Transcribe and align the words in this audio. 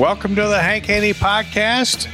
Welcome 0.00 0.34
to 0.36 0.48
the 0.48 0.58
Hank 0.58 0.86
Haney 0.86 1.12
Podcast. 1.12 2.08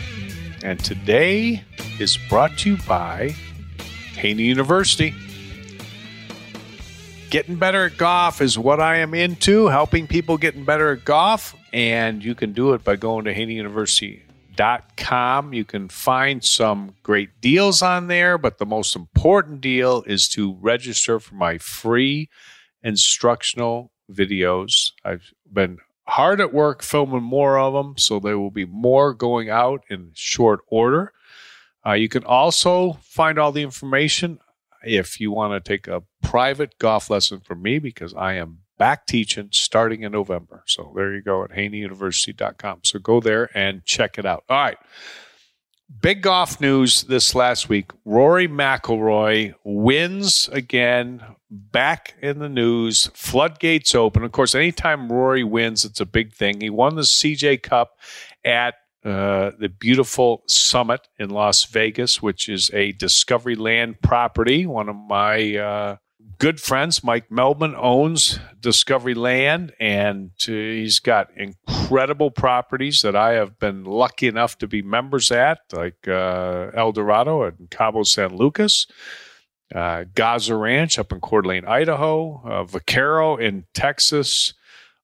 And 0.65 0.83
today 0.83 1.63
is 2.01 2.19
brought 2.29 2.59
to 2.59 2.71
you 2.71 2.79
by 2.79 3.29
Haney 4.17 4.43
University. 4.43 5.15
Getting 7.31 7.55
better 7.55 7.85
at 7.85 7.97
golf 7.97 8.41
is 8.41 8.59
what 8.59 8.81
I 8.81 8.97
am 8.97 9.15
into, 9.15 9.69
helping 9.69 10.09
people 10.09 10.37
getting 10.37 10.65
better 10.65 10.91
at 10.91 11.05
golf. 11.05 11.55
And 11.73 12.25
you 12.25 12.35
can 12.35 12.53
do 12.53 12.73
it 12.73 12.83
by 12.83 12.97
going 12.97 13.25
to 13.27 13.33
haneyuniversity.com. 13.33 15.55
You 15.55 15.65
can 15.65 15.89
find 15.89 16.45
some 16.45 16.97
great 17.05 17.41
deals 17.41 17.83
on 17.83 18.09
there, 18.09 18.37
but 18.37 18.59
the 18.59 18.67
most 18.67 18.97
important 18.97 19.61
deal 19.61 20.03
is 20.09 20.29
to 20.31 20.59
register 20.61 21.21
for 21.21 21.37
my 21.37 21.59
free 21.59 22.31
instructional 22.83 23.93
videos. 24.11 24.91
I've 25.05 25.33
been 25.53 25.79
hard 26.09 26.41
at 26.41 26.53
work 26.53 26.83
filming 26.83 27.23
more 27.23 27.59
of 27.59 27.75
them, 27.75 27.97
so 27.99 28.19
there 28.21 28.39
will 28.39 28.51
be 28.51 28.65
more 28.65 29.13
going 29.13 29.51
out 29.51 29.85
in 29.91 30.11
short 30.15 30.61
order. 30.69 31.13
Uh, 31.85 31.93
you 31.93 32.09
can 32.09 32.25
also 32.25 32.95
find 33.03 33.39
all 33.39 33.53
the 33.53 33.63
information 33.63 34.39
if 34.83 35.21
you 35.21 35.31
want 35.31 35.53
to 35.53 35.69
take 35.69 35.87
a 35.87 36.03
private 36.23 36.79
golf 36.79 37.11
lesson 37.11 37.41
from 37.41 37.63
me 37.63 37.79
because 37.79 38.15
I 38.15 38.35
am 38.35 38.59
back 38.79 39.07
teaching 39.07 39.49
starting 39.53 40.03
in 40.03 40.13
November. 40.13 40.63
So 40.67 40.93
there 40.95 41.15
you 41.15 41.23
go 41.23 41.45
at 41.45 41.51
haneyuniversity.com. 41.51 42.81
So 42.85 42.99
go 42.99 43.21
there 43.21 43.51
and 43.57 43.85
check 43.85 44.19
it 44.19 44.27
out. 44.27 44.45
All 44.49 44.57
right. 44.57 44.79
Big 46.01 46.23
golf 46.23 46.61
news 46.61 47.05
this 47.05 47.35
last 47.35 47.69
week. 47.69 47.93
Rory 48.05 48.49
McIlroy 48.49 49.55
wins 49.65 50.49
again, 50.53 51.23
back 51.49 52.15
in 52.21 52.41
the 52.41 52.49
news. 52.49 53.09
Floodgates 53.15 53.95
open. 53.95 54.25
Of 54.25 54.33
course, 54.33 54.55
anytime 54.55 55.11
Rory 55.11 55.45
wins, 55.45 55.85
it's 55.85 56.01
a 56.01 56.07
big 56.07 56.35
thing. 56.35 56.61
He 56.61 56.71
won 56.71 56.97
the 56.97 57.03
CJ 57.03 57.63
Cup 57.63 57.99
at 58.45 58.75
uh, 59.05 59.53
the 59.59 59.69
beautiful 59.69 60.43
Summit 60.49 61.07
in 61.19 61.31
Las 61.31 61.65
Vegas, 61.67 62.21
which 62.21 62.49
is 62.49 62.69
a 62.75 62.91
Discovery 62.93 63.55
Land 63.55 64.01
property. 64.01 64.67
One 64.67 64.89
of 64.89 64.97
my 64.97 65.57
uh, 65.57 65.97
good 66.39 66.61
friends, 66.61 67.03
Mike 67.03 67.29
Meldman, 67.31 67.75
owns 67.77 68.39
Discovery 68.61 69.15
Land, 69.15 69.73
and 69.81 70.31
he's 70.39 70.99
got 71.01 71.31
incredible 71.37 72.31
properties 72.31 73.01
that 73.03 73.17
I 73.17 73.33
have 73.33 73.59
been 73.59 73.85
lucky 73.85 74.27
enough 74.27 74.59
to 74.59 74.67
be 74.67 74.83
members 74.83 75.31
at, 75.31 75.61
like 75.73 76.07
uh, 76.09 76.71
El 76.75 76.93
Dorado 76.93 77.43
and 77.43 77.71
Cabo 77.71 78.03
San 78.03 78.37
Lucas, 78.37 78.87
uh, 79.75 80.05
Gozzer 80.15 80.61
Ranch 80.61 80.99
up 80.99 81.13
in 81.13 81.21
Coeur 81.21 81.43
d'Alene, 81.43 81.67
Idaho, 81.67 82.43
uh, 82.45 82.65
Vaquero 82.65 83.37
in 83.37 83.65
Texas. 83.75 84.55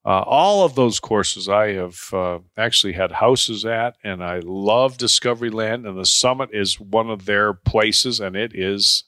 Uh, 0.05 0.23
all 0.23 0.65
of 0.65 0.75
those 0.75 0.99
courses 0.99 1.49
I 1.49 1.75
have 1.75 2.13
uh, 2.13 2.41
actually 2.57 2.95
had 2.95 3.13
houses 3.13 3.65
at, 3.65 3.97
and 4.03 4.23
I 4.23 4.41
love 4.43 4.99
Discovery 4.99 5.51
Land, 5.51 5.87
and 5.87 5.97
the 5.97 6.05
summit 6.05 6.51
is 6.53 6.81
one 6.81 7.09
of 7.09 7.25
their 7.25 7.55
places, 7.55 8.19
and 8.19 8.35
it 8.35 8.53
is 8.55 9.05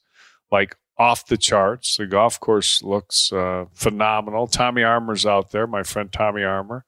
like 0.53 0.77
off 0.97 1.27
the 1.27 1.37
charts. 1.37 1.97
The 1.97 2.07
golf 2.07 2.39
course 2.39 2.83
looks 2.83 3.33
uh, 3.33 3.67
phenomenal. 3.75 4.47
Tommy 4.47 4.83
Armour's 4.83 5.27
out 5.27 5.51
there. 5.51 5.67
My 5.67 5.83
friend 5.83 6.13
Tommy 6.13 6.43
Armour 6.43 6.85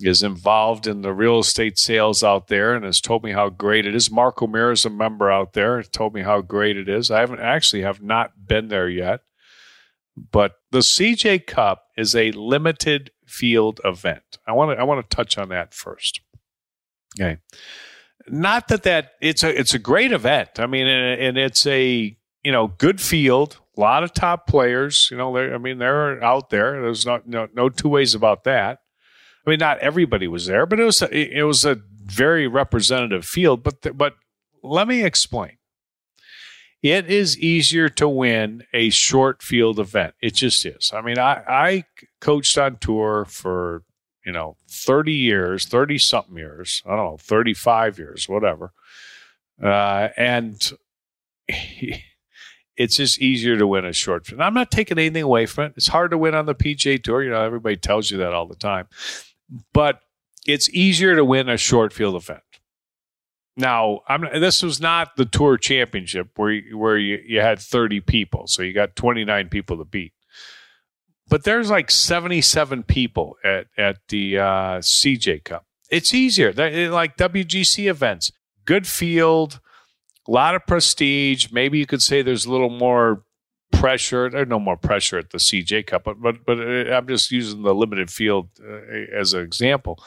is 0.00 0.22
involved 0.22 0.86
in 0.86 1.02
the 1.02 1.12
real 1.12 1.38
estate 1.38 1.78
sales 1.78 2.22
out 2.22 2.48
there 2.48 2.74
and 2.74 2.84
has 2.84 3.00
told 3.00 3.22
me 3.22 3.32
how 3.32 3.48
great 3.48 3.86
it 3.86 3.94
is. 3.94 4.10
Mark 4.10 4.42
O'Meara 4.42 4.72
is 4.72 4.84
a 4.84 4.90
member 4.90 5.30
out 5.30 5.52
there. 5.52 5.78
And 5.78 5.92
told 5.92 6.14
me 6.14 6.22
how 6.22 6.40
great 6.40 6.76
it 6.76 6.88
is. 6.88 7.10
I 7.10 7.20
haven't 7.20 7.40
actually 7.40 7.82
have 7.82 8.02
not 8.02 8.46
been 8.46 8.68
there 8.68 8.88
yet, 8.88 9.20
but 10.32 10.56
the 10.70 10.80
CJ 10.80 11.46
Cup 11.46 11.86
is 11.96 12.14
a 12.14 12.32
limited 12.32 13.10
field 13.26 13.80
event. 13.84 14.38
I 14.46 14.52
want 14.52 14.76
to 14.76 14.80
I 14.80 14.84
want 14.84 15.08
to 15.08 15.16
touch 15.16 15.38
on 15.38 15.48
that 15.48 15.74
first. 15.74 16.20
Okay. 17.18 17.38
Not 18.26 18.68
that 18.68 18.82
that 18.84 19.12
it's 19.20 19.42
a 19.42 19.58
it's 19.58 19.74
a 19.74 19.78
great 19.78 20.12
event. 20.12 20.58
I 20.58 20.66
mean, 20.66 20.86
and 20.86 21.36
it's 21.36 21.66
a 21.66 22.16
you 22.44 22.52
know, 22.52 22.68
good 22.68 23.00
field, 23.00 23.58
a 23.76 23.80
lot 23.80 24.04
of 24.04 24.12
top 24.12 24.46
players. 24.46 25.08
You 25.10 25.16
know, 25.16 25.36
I 25.36 25.58
mean, 25.58 25.78
they're 25.78 26.22
out 26.22 26.50
there. 26.50 26.80
There's 26.80 27.06
not 27.06 27.26
no, 27.26 27.48
no 27.54 27.68
two 27.68 27.88
ways 27.88 28.14
about 28.14 28.44
that. 28.44 28.80
I 29.46 29.50
mean, 29.50 29.58
not 29.58 29.78
everybody 29.78 30.28
was 30.28 30.46
there, 30.46 30.66
but 30.66 30.78
it 30.78 30.84
was 30.84 31.02
a, 31.02 31.38
it 31.38 31.42
was 31.42 31.64
a 31.64 31.80
very 32.04 32.46
representative 32.46 33.24
field. 33.24 33.62
But 33.62 33.96
but 33.96 34.14
let 34.62 34.86
me 34.86 35.04
explain. 35.04 35.58
It 36.82 37.10
is 37.10 37.38
easier 37.38 37.88
to 37.88 38.06
win 38.06 38.64
a 38.74 38.90
short 38.90 39.42
field 39.42 39.80
event. 39.80 40.14
It 40.20 40.34
just 40.34 40.66
is. 40.66 40.92
I 40.94 41.00
mean, 41.00 41.18
I, 41.18 41.42
I 41.48 41.84
coached 42.20 42.58
on 42.58 42.76
tour 42.76 43.24
for 43.24 43.84
you 44.24 44.32
know 44.32 44.56
30 44.70 45.12
years 45.12 45.66
30 45.66 45.98
something 45.98 46.36
years 46.36 46.82
i 46.86 46.96
don't 46.96 47.04
know 47.04 47.16
35 47.18 47.98
years 47.98 48.26
whatever 48.26 48.72
uh, 49.62 50.08
and 50.16 50.72
it's 52.76 52.96
just 52.96 53.20
easier 53.20 53.56
to 53.56 53.66
win 53.66 53.84
a 53.84 53.92
short 53.92 54.26
field. 54.26 54.40
I'm 54.40 54.54
not 54.54 54.70
taking 54.70 54.98
anything 54.98 55.22
away 55.22 55.46
from 55.46 55.64
it. 55.66 55.74
It's 55.76 55.88
hard 55.88 56.10
to 56.10 56.18
win 56.18 56.34
on 56.34 56.46
the 56.46 56.54
PGA 56.54 57.02
Tour. 57.02 57.22
You 57.22 57.30
know, 57.30 57.42
everybody 57.42 57.76
tells 57.76 58.10
you 58.10 58.18
that 58.18 58.32
all 58.32 58.46
the 58.46 58.56
time. 58.56 58.88
But 59.72 60.00
it's 60.46 60.68
easier 60.70 61.16
to 61.16 61.24
win 61.24 61.48
a 61.48 61.56
short 61.56 61.92
field 61.92 62.16
event. 62.16 62.42
Now, 63.56 64.00
I'm, 64.08 64.22
this 64.40 64.62
was 64.62 64.80
not 64.80 65.16
the 65.16 65.24
Tour 65.24 65.56
Championship 65.56 66.30
where 66.36 66.50
you, 66.50 66.76
where 66.76 66.98
you, 66.98 67.20
you 67.24 67.40
had 67.40 67.60
30 67.60 68.00
people, 68.00 68.48
so 68.48 68.62
you 68.62 68.72
got 68.72 68.96
29 68.96 69.48
people 69.48 69.78
to 69.78 69.84
beat. 69.84 70.12
But 71.28 71.44
there's 71.44 71.70
like 71.70 71.90
77 71.90 72.82
people 72.82 73.36
at 73.42 73.66
at 73.78 73.98
the 74.08 74.38
uh, 74.38 74.78
CJ 74.80 75.44
Cup. 75.44 75.64
It's 75.90 76.12
easier, 76.12 76.52
like 76.52 77.16
WGC 77.16 77.88
events. 77.88 78.30
Good 78.66 78.86
field, 78.86 79.60
a 80.26 80.30
lot 80.30 80.54
of 80.54 80.66
prestige. 80.66 81.48
Maybe 81.52 81.78
you 81.78 81.86
could 81.86 82.02
say 82.02 82.22
there's 82.22 82.46
a 82.46 82.50
little 82.50 82.70
more 82.70 83.24
pressure. 83.72 84.30
There's 84.30 84.48
no 84.48 84.58
more 84.58 84.76
pressure 84.76 85.18
at 85.18 85.30
the 85.30 85.38
CJ 85.38 85.86
Cup, 85.86 86.04
but 86.04 86.20
but 86.20 86.44
but 86.44 86.58
uh, 86.58 86.94
I'm 86.94 87.06
just 87.06 87.30
using 87.30 87.62
the 87.62 87.74
limited 87.74 88.10
field 88.10 88.48
uh, 88.60 89.16
as 89.16 89.34
an 89.34 89.42
example. 89.42 90.02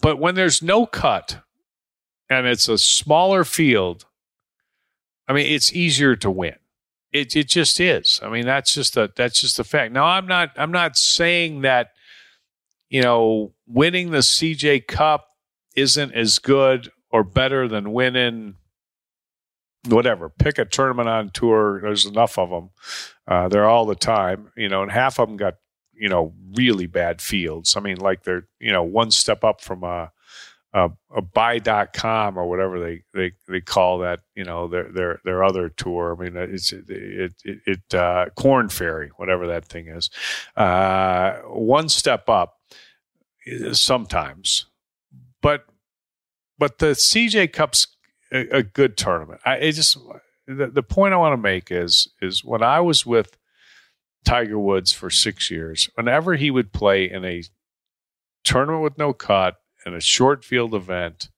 But 0.00 0.18
when 0.18 0.34
there's 0.34 0.62
no 0.62 0.86
cut 0.86 1.40
and 2.28 2.46
it's 2.46 2.68
a 2.68 2.78
smaller 2.78 3.44
field, 3.44 4.06
I 5.28 5.32
mean, 5.32 5.46
it's 5.46 5.72
easier 5.72 6.16
to 6.16 6.30
win. 6.30 6.56
It 7.12 7.36
it 7.36 7.48
just 7.48 7.78
is. 7.78 8.20
I 8.22 8.28
mean, 8.28 8.44
that's 8.44 8.74
just 8.74 8.96
a 8.96 9.12
that's 9.14 9.40
just 9.40 9.58
a 9.58 9.64
fact. 9.64 9.92
Now, 9.92 10.06
I'm 10.06 10.26
not 10.26 10.50
I'm 10.56 10.72
not 10.72 10.96
saying 10.96 11.60
that 11.62 11.92
you 12.88 13.02
know 13.02 13.52
winning 13.66 14.10
the 14.10 14.18
CJ 14.18 14.88
Cup 14.88 15.28
isn't 15.76 16.12
as 16.12 16.38
good 16.38 16.90
or 17.14 17.22
better 17.22 17.68
than 17.68 17.92
winning 17.92 18.56
whatever. 19.86 20.28
Pick 20.28 20.58
a 20.58 20.64
tournament 20.64 21.08
on 21.08 21.30
tour. 21.30 21.80
There's 21.80 22.06
enough 22.06 22.40
of 22.40 22.50
them. 22.50 22.70
Uh, 23.28 23.48
they're 23.48 23.68
all 23.68 23.86
the 23.86 23.94
time, 23.94 24.50
you 24.56 24.68
know, 24.68 24.82
and 24.82 24.90
half 24.90 25.20
of 25.20 25.28
them 25.28 25.36
got 25.36 25.54
you 25.92 26.08
know 26.08 26.34
really 26.56 26.86
bad 26.86 27.22
fields. 27.22 27.76
I 27.76 27.80
mean, 27.80 27.98
like 27.98 28.24
they're 28.24 28.48
you 28.58 28.72
know 28.72 28.82
one 28.82 29.12
step 29.12 29.44
up 29.44 29.60
from 29.60 29.84
a 29.84 30.10
a, 30.72 30.90
a 31.14 31.22
buy.com 31.22 32.36
or 32.36 32.50
whatever 32.50 32.80
they, 32.80 33.04
they, 33.14 33.30
they 33.46 33.60
call 33.60 34.00
that, 34.00 34.22
you 34.34 34.42
know, 34.42 34.66
their, 34.66 34.90
their, 34.90 35.20
their 35.24 35.44
other 35.44 35.68
tour. 35.68 36.16
I 36.18 36.24
mean, 36.24 36.36
it's, 36.36 36.72
it, 36.72 36.86
it, 36.88 37.32
it, 37.64 37.94
uh, 37.94 38.26
Korn 38.34 38.68
Ferry, 38.68 39.12
whatever 39.14 39.46
that 39.46 39.66
thing 39.66 39.86
is, 39.86 40.10
uh, 40.56 41.34
one 41.46 41.88
step 41.88 42.28
up 42.28 42.58
sometimes, 43.70 44.66
but, 45.40 45.64
but 46.58 46.78
the 46.78 46.92
CJ 46.92 47.52
Cup's 47.52 47.86
a, 48.32 48.58
a 48.58 48.62
good 48.62 48.96
tournament. 48.96 49.40
I 49.44 49.56
it 49.56 49.72
just, 49.72 49.98
the, 50.46 50.68
the 50.68 50.82
point 50.82 51.14
I 51.14 51.18
want 51.18 51.32
to 51.32 51.42
make 51.42 51.70
is, 51.70 52.08
is 52.20 52.44
when 52.44 52.62
I 52.62 52.80
was 52.80 53.04
with 53.04 53.36
Tiger 54.24 54.58
Woods 54.58 54.92
for 54.92 55.10
six 55.10 55.50
years, 55.50 55.88
whenever 55.94 56.34
he 56.34 56.50
would 56.50 56.72
play 56.72 57.10
in 57.10 57.24
a 57.24 57.42
tournament 58.44 58.82
with 58.82 58.98
no 58.98 59.12
cut, 59.12 59.56
and 59.84 59.94
a 59.94 60.00
short 60.00 60.44
field 60.44 60.74
event, 60.74 61.28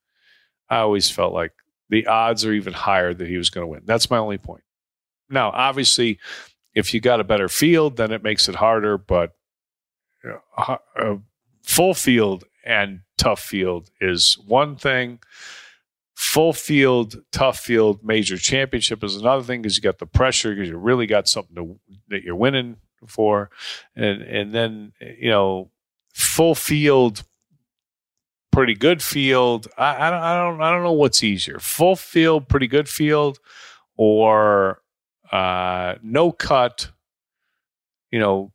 I 0.69 0.79
always 0.79 1.11
felt 1.11 1.33
like 1.33 1.53
the 1.89 2.07
odds 2.07 2.45
are 2.45 2.53
even 2.53 2.73
higher 2.73 3.15
that 3.15 3.29
he 3.29 3.37
was 3.37 3.51
going 3.51 3.63
to 3.63 3.69
win. 3.69 3.83
That's 3.85 4.11
my 4.11 4.19
only 4.19 4.39
point. 4.39 4.63
Now, 5.29 5.51
obviously, 5.51 6.19
if 6.75 6.95
you 6.95 7.01
got 7.01 7.21
a 7.21 7.25
better 7.25 7.49
field, 7.49 7.97
then 7.97 8.13
it 8.13 8.23
makes 8.23 8.49
it 8.49 8.57
harder. 8.57 8.99
But 8.99 9.33
a 10.97 11.19
full 11.63 11.95
field 11.95 12.45
and 12.65 13.01
tough 13.27 13.41
field 13.41 13.91
is 14.01 14.39
one 14.47 14.77
thing. 14.77 15.19
Full 16.15 16.53
field, 16.53 17.17
tough 17.33 17.59
field, 17.59 18.05
major 18.05 18.39
championship 18.39 19.03
is 19.03 19.17
another 19.17 19.43
thing 19.43 19.63
because 19.63 19.77
you 19.77 19.83
got 19.83 19.99
the 19.99 20.07
pressure 20.07 20.55
because 20.55 20.69
you 20.69 20.77
really 20.77 21.07
got 21.07 21.27
something 21.27 21.57
to, 21.57 21.79
that 22.09 22.23
you're 22.23 22.37
winning 22.37 22.77
for, 23.07 23.51
and 23.97 24.23
and 24.23 24.55
then 24.55 24.93
you 25.01 25.29
know 25.29 25.71
full 26.15 26.55
field 26.55 27.25
pretty 28.53 28.75
good 28.75 29.03
field. 29.03 29.69
I, 29.77 30.07
I, 30.07 30.11
don't, 30.11 30.23
I 30.23 30.37
don't, 30.37 30.63
I 30.63 30.71
don't 30.71 30.85
know 30.85 30.93
what's 30.93 31.23
easier: 31.23 31.59
full 31.59 31.97
field, 31.97 32.49
pretty 32.49 32.69
good 32.69 32.89
field, 32.89 33.39
or 33.97 34.81
uh, 35.33 35.97
no 36.03 36.33
cut. 36.33 36.93
You 38.11 38.21
know, 38.21 38.53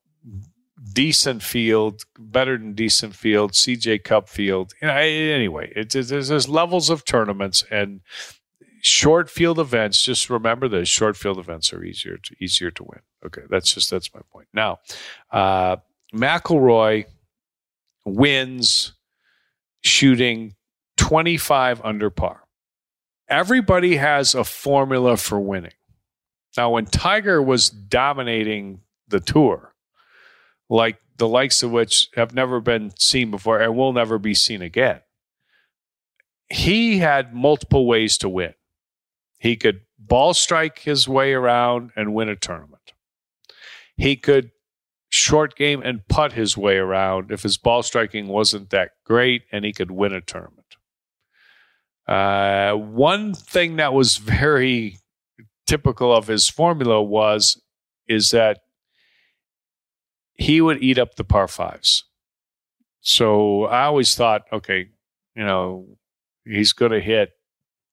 decent 0.81 1.43
field, 1.43 2.03
better 2.17 2.57
than 2.57 2.73
decent 2.73 3.15
field, 3.15 3.53
CJ 3.53 4.03
Cup 4.03 4.29
field. 4.29 4.73
You 4.81 4.87
know, 4.87 4.95
anyway, 4.95 5.85
there's, 5.89 6.49
levels 6.49 6.89
of 6.89 7.05
tournaments 7.05 7.63
and 7.69 8.01
short 8.81 9.29
field 9.29 9.59
events. 9.59 10.01
Just 10.01 10.29
remember 10.29 10.67
that 10.69 10.87
short 10.87 11.17
field 11.17 11.37
events 11.37 11.71
are 11.73 11.83
easier 11.83 12.17
to 12.17 12.35
easier 12.39 12.71
to 12.71 12.83
win. 12.83 13.01
Okay, 13.25 13.43
that's 13.49 13.73
just 13.73 13.89
that's 13.91 14.13
my 14.13 14.21
point. 14.31 14.47
Now, 14.53 14.79
uh, 15.31 15.77
McIlroy 16.13 17.05
wins 18.05 18.93
shooting 19.83 20.55
25 20.97 21.81
under 21.83 22.09
par. 22.09 22.43
Everybody 23.29 23.95
has 23.95 24.35
a 24.35 24.43
formula 24.43 25.17
for 25.17 25.39
winning. 25.39 25.73
Now, 26.57 26.71
when 26.71 26.85
Tiger 26.85 27.41
was 27.41 27.69
dominating 27.69 28.81
the 29.07 29.21
tour, 29.21 29.70
like 30.71 30.97
the 31.17 31.27
likes 31.27 31.61
of 31.61 31.69
which 31.69 32.07
have 32.15 32.33
never 32.33 32.61
been 32.61 32.93
seen 32.97 33.29
before 33.29 33.59
and 33.59 33.75
will 33.75 33.91
never 33.91 34.17
be 34.17 34.33
seen 34.33 34.61
again, 34.61 35.01
he 36.49 36.97
had 36.99 37.33
multiple 37.33 37.85
ways 37.85 38.17
to 38.17 38.29
win. 38.29 38.53
He 39.37 39.57
could 39.57 39.81
ball 39.99 40.33
strike 40.33 40.79
his 40.79 41.07
way 41.07 41.33
around 41.33 41.91
and 41.95 42.13
win 42.13 42.29
a 42.29 42.37
tournament. 42.37 42.93
He 43.97 44.15
could 44.15 44.51
short 45.09 45.57
game 45.57 45.81
and 45.83 46.07
putt 46.07 46.33
his 46.33 46.55
way 46.55 46.77
around 46.77 47.31
if 47.31 47.43
his 47.43 47.57
ball 47.57 47.83
striking 47.83 48.27
wasn't 48.27 48.69
that 48.69 48.91
great 49.03 49.43
and 49.51 49.65
he 49.65 49.73
could 49.73 49.91
win 49.91 50.13
a 50.13 50.21
tournament. 50.21 50.77
Uh, 52.07 52.73
one 52.73 53.33
thing 53.33 53.75
that 53.75 53.93
was 53.93 54.17
very 54.17 54.97
typical 55.67 56.15
of 56.15 56.27
his 56.27 56.49
formula 56.49 57.03
was 57.03 57.61
is 58.07 58.29
that 58.29 58.61
he 60.41 60.59
would 60.59 60.81
eat 60.81 60.97
up 60.97 61.15
the 61.15 61.23
par 61.23 61.47
fives. 61.47 62.03
So 63.01 63.65
I 63.65 63.83
always 63.83 64.15
thought, 64.15 64.43
okay, 64.51 64.87
you 65.35 65.43
know, 65.43 65.85
he's 66.45 66.73
going 66.73 66.91
to 66.91 66.99
hit 66.99 67.29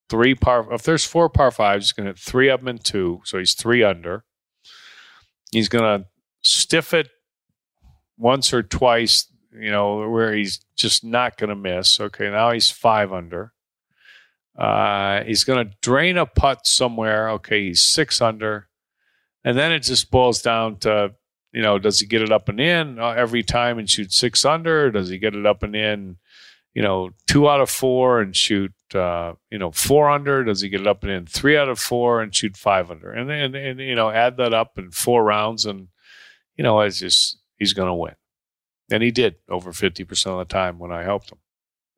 three 0.09 0.35
par. 0.35 0.73
If 0.73 0.83
there's 0.83 1.05
four 1.05 1.29
par 1.29 1.51
fives, 1.51 1.87
he's 1.87 1.93
going 1.93 2.07
to 2.07 2.13
hit 2.13 2.19
three 2.19 2.49
of 2.49 2.61
them 2.61 2.69
in 2.69 2.79
two, 2.79 3.21
so 3.25 3.39
he's 3.39 3.55
three 3.55 3.83
under. 3.83 4.25
He's 5.51 5.69
going 5.69 6.01
to 6.01 6.07
stiff 6.43 6.95
it 6.95 7.09
once 8.17 8.53
or 8.53 8.63
twice, 8.63 9.31
you 9.53 9.71
know, 9.71 10.09
where 10.09 10.35
he's 10.35 10.61
just 10.77 11.05
not 11.05 11.37
going 11.37 11.51
to 11.51 11.57
miss. 11.57 12.01
Okay, 12.01 12.31
now 12.31 12.53
he's 12.53 12.71
five 12.71 13.13
under. 13.13 13.53
Uh, 14.59 15.23
he's 15.25 15.45
going 15.45 15.67
to 15.67 15.75
drain 15.83 16.17
a 16.17 16.27
putt 16.27 16.67
somewhere. 16.67 17.31
Okay, 17.31 17.69
he's 17.69 17.85
six 17.85 18.21
under. 18.21 18.69
And 19.45 19.57
then 19.57 19.73
it 19.73 19.81
just 19.81 20.11
boils 20.11 20.43
down 20.43 20.79
to, 20.81 21.15
you 21.53 21.63
know, 21.63 21.79
does 21.79 22.01
he 22.01 22.07
get 22.07 22.23
it 22.23 22.33
up 22.33 22.49
and 22.49 22.61
in 22.61 22.99
every 22.99 23.43
time 23.43 23.79
and 23.79 23.89
shoot 23.89 24.13
six 24.13 24.45
under? 24.45 24.91
does 24.91 25.09
he 25.09 25.19
get 25.19 25.35
it 25.35 25.47
up 25.47 25.63
and 25.63 25.75
in, 25.75 26.17
you 26.75 26.83
know, 26.83 27.11
two 27.27 27.49
out 27.49 27.61
of 27.61 27.71
four 27.71 28.21
and 28.21 28.37
shoot, 28.37 28.73
uh, 28.95 29.35
you 29.51 29.59
know, 29.59 29.71
four 29.73 30.11
under? 30.11 30.45
Does 30.45 30.61
he 30.61 30.69
get 30.69 30.83
it 30.83 30.87
up 30.87 31.03
and 31.03 31.13
in 31.13 31.27
three 31.27 31.57
out 31.57 31.69
of 31.69 31.79
four 31.79 32.21
and 32.21 32.35
shoot 32.35 32.57
five 32.57 32.91
under? 32.91 33.11
And 33.11 33.29
then, 33.29 33.55
and, 33.55 33.81
you 33.81 33.95
know, 33.95 34.11
add 34.11 34.37
that 34.37 34.53
up 34.53 34.79
in 34.79 34.91
four 34.91 35.25
rounds 35.25 35.65
and, 35.65 35.89
you 36.57 36.65
know, 36.65 36.81
it's 36.81 36.99
just, 36.99 37.39
he's 37.57 37.73
going 37.73 37.89
to 37.89 37.95
win. 37.95 38.15
And 38.91 39.03
he 39.03 39.11
did 39.11 39.37
over 39.49 39.73
50% 39.73 40.27
of 40.27 40.39
the 40.39 40.45
time 40.45 40.79
when 40.79 40.93
I 40.93 41.03
helped 41.03 41.33
him. 41.33 41.39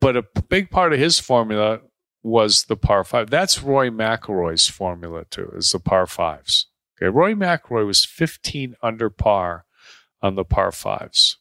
But 0.00 0.16
a 0.16 0.24
big 0.48 0.70
part 0.70 0.92
of 0.92 0.98
his 0.98 1.18
formula 1.18 1.80
was 2.22 2.64
the 2.64 2.76
par 2.76 3.04
five. 3.04 3.30
That's 3.30 3.62
Roy 3.62 3.90
McIlroy's 3.90 4.68
formula 4.68 5.24
too, 5.24 5.52
is 5.54 5.70
the 5.70 5.78
par 5.78 6.06
fives. 6.06 6.66
Okay. 7.00 7.08
Roy 7.08 7.34
McIlroy 7.34 7.86
was 7.86 8.04
15 8.04 8.76
under 8.82 9.10
par 9.10 9.64
on 10.22 10.34
the 10.34 10.44
par 10.44 10.72
fives. 10.72 11.38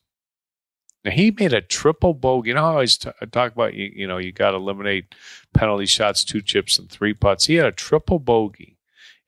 Now 1.03 1.11
he 1.11 1.31
made 1.31 1.53
a 1.53 1.61
triple 1.61 2.13
bogey. 2.13 2.49
You 2.49 2.55
know 2.55 2.65
I 2.65 2.71
always 2.71 2.97
t- 2.97 3.09
talk 3.31 3.53
about 3.53 3.73
you, 3.73 3.91
you 3.93 4.07
know, 4.07 4.17
you 4.17 4.31
got 4.31 4.51
to 4.51 4.57
eliminate 4.57 5.15
penalty 5.53 5.85
shots, 5.85 6.23
two 6.23 6.41
chips, 6.41 6.77
and 6.77 6.89
three 6.89 7.13
putts. 7.13 7.45
He 7.45 7.55
had 7.55 7.65
a 7.65 7.71
triple 7.71 8.19
bogey 8.19 8.77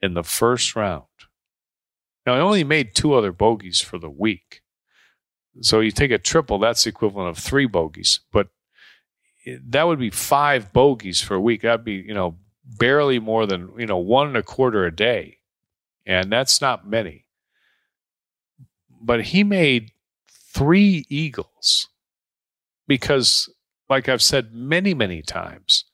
in 0.02 0.14
the 0.14 0.24
first 0.24 0.76
round. 0.76 1.06
Now, 2.26 2.36
he 2.36 2.42
only 2.42 2.64
made 2.64 2.94
two 2.94 3.14
other 3.14 3.32
bogeys 3.32 3.82
for 3.82 3.98
the 3.98 4.10
week. 4.10 4.62
So 5.62 5.80
you 5.80 5.92
take 5.92 6.12
a 6.12 6.18
triple, 6.18 6.60
that's 6.60 6.84
the 6.84 6.90
equivalent 6.90 7.30
of 7.30 7.44
three 7.44 7.66
bogeys. 7.66 8.22
But 8.32 8.48
eh, 9.46 9.58
that 9.68 9.88
would 9.88 10.00
be 10.00 10.10
five 10.10 10.72
bogeys 10.72 11.22
for 11.22 11.36
a 11.36 11.42
week. 11.42 11.62
That'd 11.62 11.84
be, 11.84 11.94
you 11.94 12.14
know, 12.14 12.38
barely 12.64 13.20
more 13.20 13.46
than, 13.46 13.72
you 13.78 13.86
know, 13.86 13.98
one 13.98 14.28
and 14.28 14.38
a 14.38 14.44
quarter 14.44 14.86
a 14.86 14.96
day. 14.96 15.40
And 16.06 16.32
that's 16.32 16.62
not 16.62 16.88
many. 16.88 17.26
But 19.02 19.26
he 19.26 19.44
made 19.44 19.92
three 20.54 21.06
eagles 21.10 21.88
because, 22.88 23.50
like 23.90 24.10
I've 24.10 24.22
said 24.22 24.54
many, 24.54 24.94
many 24.94 25.22
times, 25.22 25.86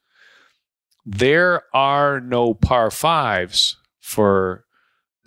there 1.06 1.64
are 1.74 2.20
no 2.20 2.54
par 2.54 2.92
fives 2.92 3.78
for 4.02 4.66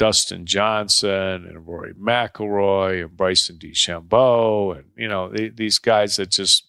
Dustin 0.00 0.46
Johnson 0.46 1.44
and 1.46 1.66
Rory 1.66 1.92
McIlroy 1.92 3.02
and 3.02 3.16
Bryson 3.16 3.58
DeChambeau 3.58 4.78
and 4.78 4.86
you 4.96 5.06
know 5.06 5.28
they, 5.28 5.50
these 5.50 5.78
guys 5.78 6.16
that 6.16 6.30
just 6.30 6.66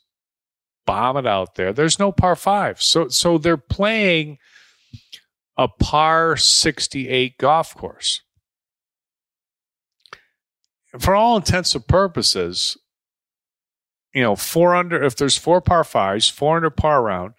bomb 0.86 1.16
it 1.16 1.26
out 1.26 1.56
there. 1.56 1.72
There's 1.72 1.98
no 1.98 2.12
par 2.12 2.36
five, 2.36 2.82
so 2.82 3.08
so 3.08 3.38
they're 3.38 3.56
playing 3.56 4.38
a 5.58 5.68
par 5.68 6.38
68 6.38 7.38
golf 7.38 7.76
course. 7.76 8.22
For 11.00 11.16
all 11.16 11.38
intents 11.38 11.74
and 11.74 11.88
purposes, 11.88 12.78
you 14.14 14.22
know, 14.22 14.36
four 14.36 14.76
under, 14.76 15.02
if 15.02 15.16
there's 15.16 15.38
four 15.38 15.62
par 15.62 15.84
fives, 15.84 16.28
four 16.28 16.58
under 16.58 16.70
par 16.70 17.02
round, 17.02 17.34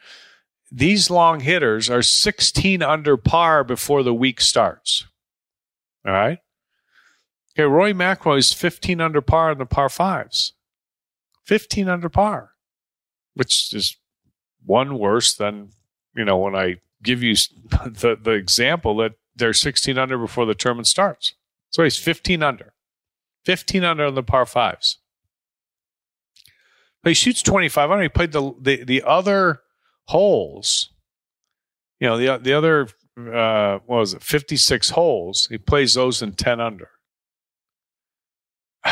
these 0.70 1.10
long 1.10 1.40
hitters 1.40 1.90
are 1.90 2.02
16 2.02 2.82
under 2.82 3.18
par 3.18 3.62
before 3.62 4.02
the 4.02 4.14
week 4.14 4.40
starts. 4.40 5.06
All 6.06 6.12
right. 6.12 6.38
Okay, 7.54 7.64
Roy 7.64 7.92
McIlroy 7.92 8.38
is 8.38 8.54
15 8.54 9.00
under 9.00 9.20
par 9.20 9.52
in 9.52 9.58
the 9.58 9.66
par 9.66 9.90
fives. 9.90 10.54
15 11.44 11.88
under 11.88 12.08
par, 12.08 12.52
which 13.34 13.74
is 13.74 13.98
one 14.64 14.98
worse 14.98 15.34
than, 15.34 15.70
you 16.16 16.24
know, 16.24 16.38
when 16.38 16.54
I 16.54 16.76
give 17.02 17.22
you 17.22 17.34
the, 17.70 18.18
the 18.20 18.32
example 18.32 18.96
that 18.96 19.12
they're 19.34 19.52
16 19.52 19.98
under 19.98 20.18
before 20.18 20.46
the 20.46 20.54
tournament 20.54 20.86
starts. 20.86 21.34
So 21.70 21.82
he's 21.82 21.96
15 21.96 22.42
under. 22.42 22.74
15 23.44 23.82
under 23.82 24.04
on 24.06 24.14
the 24.14 24.22
par 24.22 24.46
fives. 24.46 24.98
But 27.02 27.10
he 27.10 27.14
shoots 27.14 27.42
25 27.42 27.90
under. 27.90 28.02
He 28.02 28.08
played 28.08 28.32
the, 28.32 28.52
the, 28.60 28.84
the 28.84 29.02
other 29.02 29.60
holes, 30.06 30.90
you 31.98 32.06
know, 32.06 32.16
the, 32.16 32.38
the 32.38 32.52
other, 32.52 32.88
uh, 33.18 33.78
what 33.86 33.98
was 33.98 34.14
it, 34.14 34.22
56 34.22 34.90
holes. 34.90 35.46
He 35.50 35.58
plays 35.58 35.94
those 35.94 36.22
in 36.22 36.32
10 36.32 36.60
under. 36.60 36.90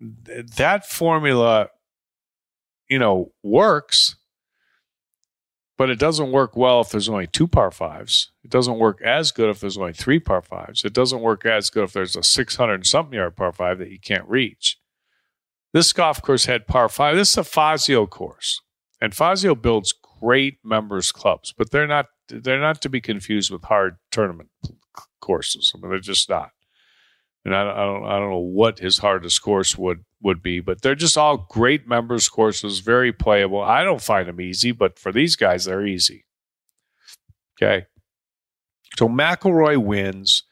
that 0.00 0.86
formula, 0.86 1.68
you 2.88 2.98
know, 2.98 3.32
works, 3.42 4.16
but 5.78 5.90
it 5.90 5.98
doesn't 5.98 6.32
work 6.32 6.56
well 6.56 6.80
if 6.80 6.90
there's 6.90 7.08
only 7.08 7.26
two 7.26 7.46
par 7.46 7.70
fives. 7.70 8.30
It 8.42 8.50
doesn't 8.50 8.78
work 8.78 9.02
as 9.02 9.30
good 9.30 9.50
if 9.50 9.60
there's 9.60 9.76
only 9.76 9.92
three 9.92 10.18
par 10.18 10.42
fives. 10.42 10.84
It 10.84 10.92
doesn't 10.92 11.20
work 11.20 11.44
as 11.44 11.70
good 11.70 11.84
if 11.84 11.92
there's 11.92 12.16
a 12.16 12.22
600 12.22 12.86
something 12.86 13.14
yard 13.14 13.36
par 13.36 13.52
five 13.52 13.78
that 13.78 13.90
you 13.90 13.98
can't 14.00 14.28
reach. 14.28 14.78
This 15.72 15.92
golf 15.92 16.22
course 16.22 16.46
had 16.46 16.66
par 16.66 16.88
five. 16.88 17.16
This 17.16 17.30
is 17.32 17.38
a 17.38 17.44
Fazio 17.44 18.06
course, 18.06 18.60
and 19.00 19.14
Fazio 19.14 19.54
builds 19.54 19.94
great 20.20 20.58
members 20.64 21.12
clubs, 21.12 21.52
but 21.56 21.70
they're 21.70 21.86
not 21.86 22.06
they're 22.28 22.60
not 22.60 22.80
to 22.80 22.88
be 22.88 23.00
confused 23.00 23.50
with 23.50 23.64
hard 23.64 23.98
tournament 24.10 24.48
courses. 25.20 25.72
I 25.74 25.78
mean, 25.78 25.90
they're 25.90 26.00
just 26.00 26.28
not 26.28 26.50
and 27.46 27.54
I, 27.54 27.62
I, 27.62 27.84
don't 27.84 28.04
I 28.04 28.18
don't 28.18 28.30
know 28.30 28.38
what 28.38 28.80
his 28.80 28.98
hardest 28.98 29.40
course 29.40 29.78
would 29.78 30.04
would 30.22 30.42
be, 30.42 30.60
but 30.60 30.82
they're 30.82 30.94
just 30.94 31.18
all 31.18 31.46
great 31.50 31.86
members 31.86 32.28
courses, 32.28 32.80
very 32.80 33.12
playable. 33.12 33.60
I 33.60 33.84
don't 33.84 34.02
find 34.02 34.28
them 34.28 34.40
easy, 34.40 34.72
but 34.72 34.98
for 34.98 35.12
these 35.12 35.36
guys, 35.36 35.64
they're 35.64 35.86
easy. 35.86 36.24
Okay, 37.56 37.86
so 38.98 39.08
McIlroy 39.08 39.78
wins, 39.78 40.42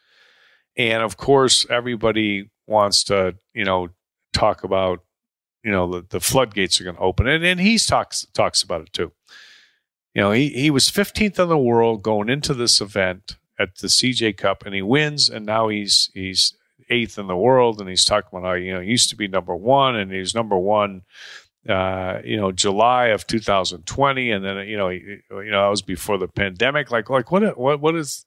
and 0.77 1.03
of 1.03 1.17
course, 1.17 1.67
everybody 1.69 2.51
wants 2.67 3.05
to 3.05 3.37
you 3.53 3.65
know 3.65 3.89
talk 4.33 4.65
about 4.65 5.05
you 5.63 5.71
know 5.71 5.91
the, 5.91 6.07
the 6.09 6.21
floodgates 6.21 6.81
are 6.81 6.85
going 6.85 6.97
to 6.97 7.03
open, 7.03 7.27
and 7.27 7.45
and 7.45 7.61
he 7.61 7.79
talks 7.79 8.27
talks 8.35 8.63
about 8.63 8.83
it 8.83 8.93
too. 8.93 9.13
You 10.15 10.23
know, 10.23 10.31
he 10.31 10.51
he 10.51 10.71
was 10.71 10.91
15th 10.91 11.39
in 11.39 11.49
the 11.49 11.59
world 11.59 12.03
going 12.03 12.29
into 12.29 12.55
this 12.55 12.81
event 12.81 13.37
at 13.59 13.79
the 13.79 13.89
CJ 13.89 14.37
Cup, 14.37 14.65
and 14.65 14.75
he 14.75 14.83
wins, 14.83 15.29
and 15.29 15.45
now 15.45 15.69
he's 15.69 16.11
he's 16.15 16.55
eighth 16.91 17.19
in 17.19 17.27
the 17.27 17.37
world, 17.37 17.81
and 17.81 17.89
he's 17.89 18.05
talking 18.05 18.29
about 18.33 18.47
how 18.47 18.55
you 18.55 18.73
know 18.75 18.81
he 18.81 18.91
used 18.91 19.11
to 19.11 19.17
be 19.17 19.29
number 19.29 19.55
one, 19.55 19.97
and 19.97 20.13
he's 20.13 20.35
number 20.35 20.57
one. 20.57 21.03
Uh, 21.69 22.21
you 22.23 22.37
know, 22.37 22.53
July 22.53 23.07
of 23.07 23.27
2020, 23.27 24.31
and 24.31 24.45
then 24.45 24.69
you 24.69 24.77
know, 24.77 24.91
you 24.91 25.23
know, 25.31 25.63
that 25.63 25.69
was 25.69 25.81
before 25.81 26.19
the 26.19 26.29
pandemic. 26.29 26.91
Like, 26.91 27.09
like 27.09 27.31
what, 27.31 27.57
what, 27.59 27.81
what 27.81 27.97
is, 27.97 28.27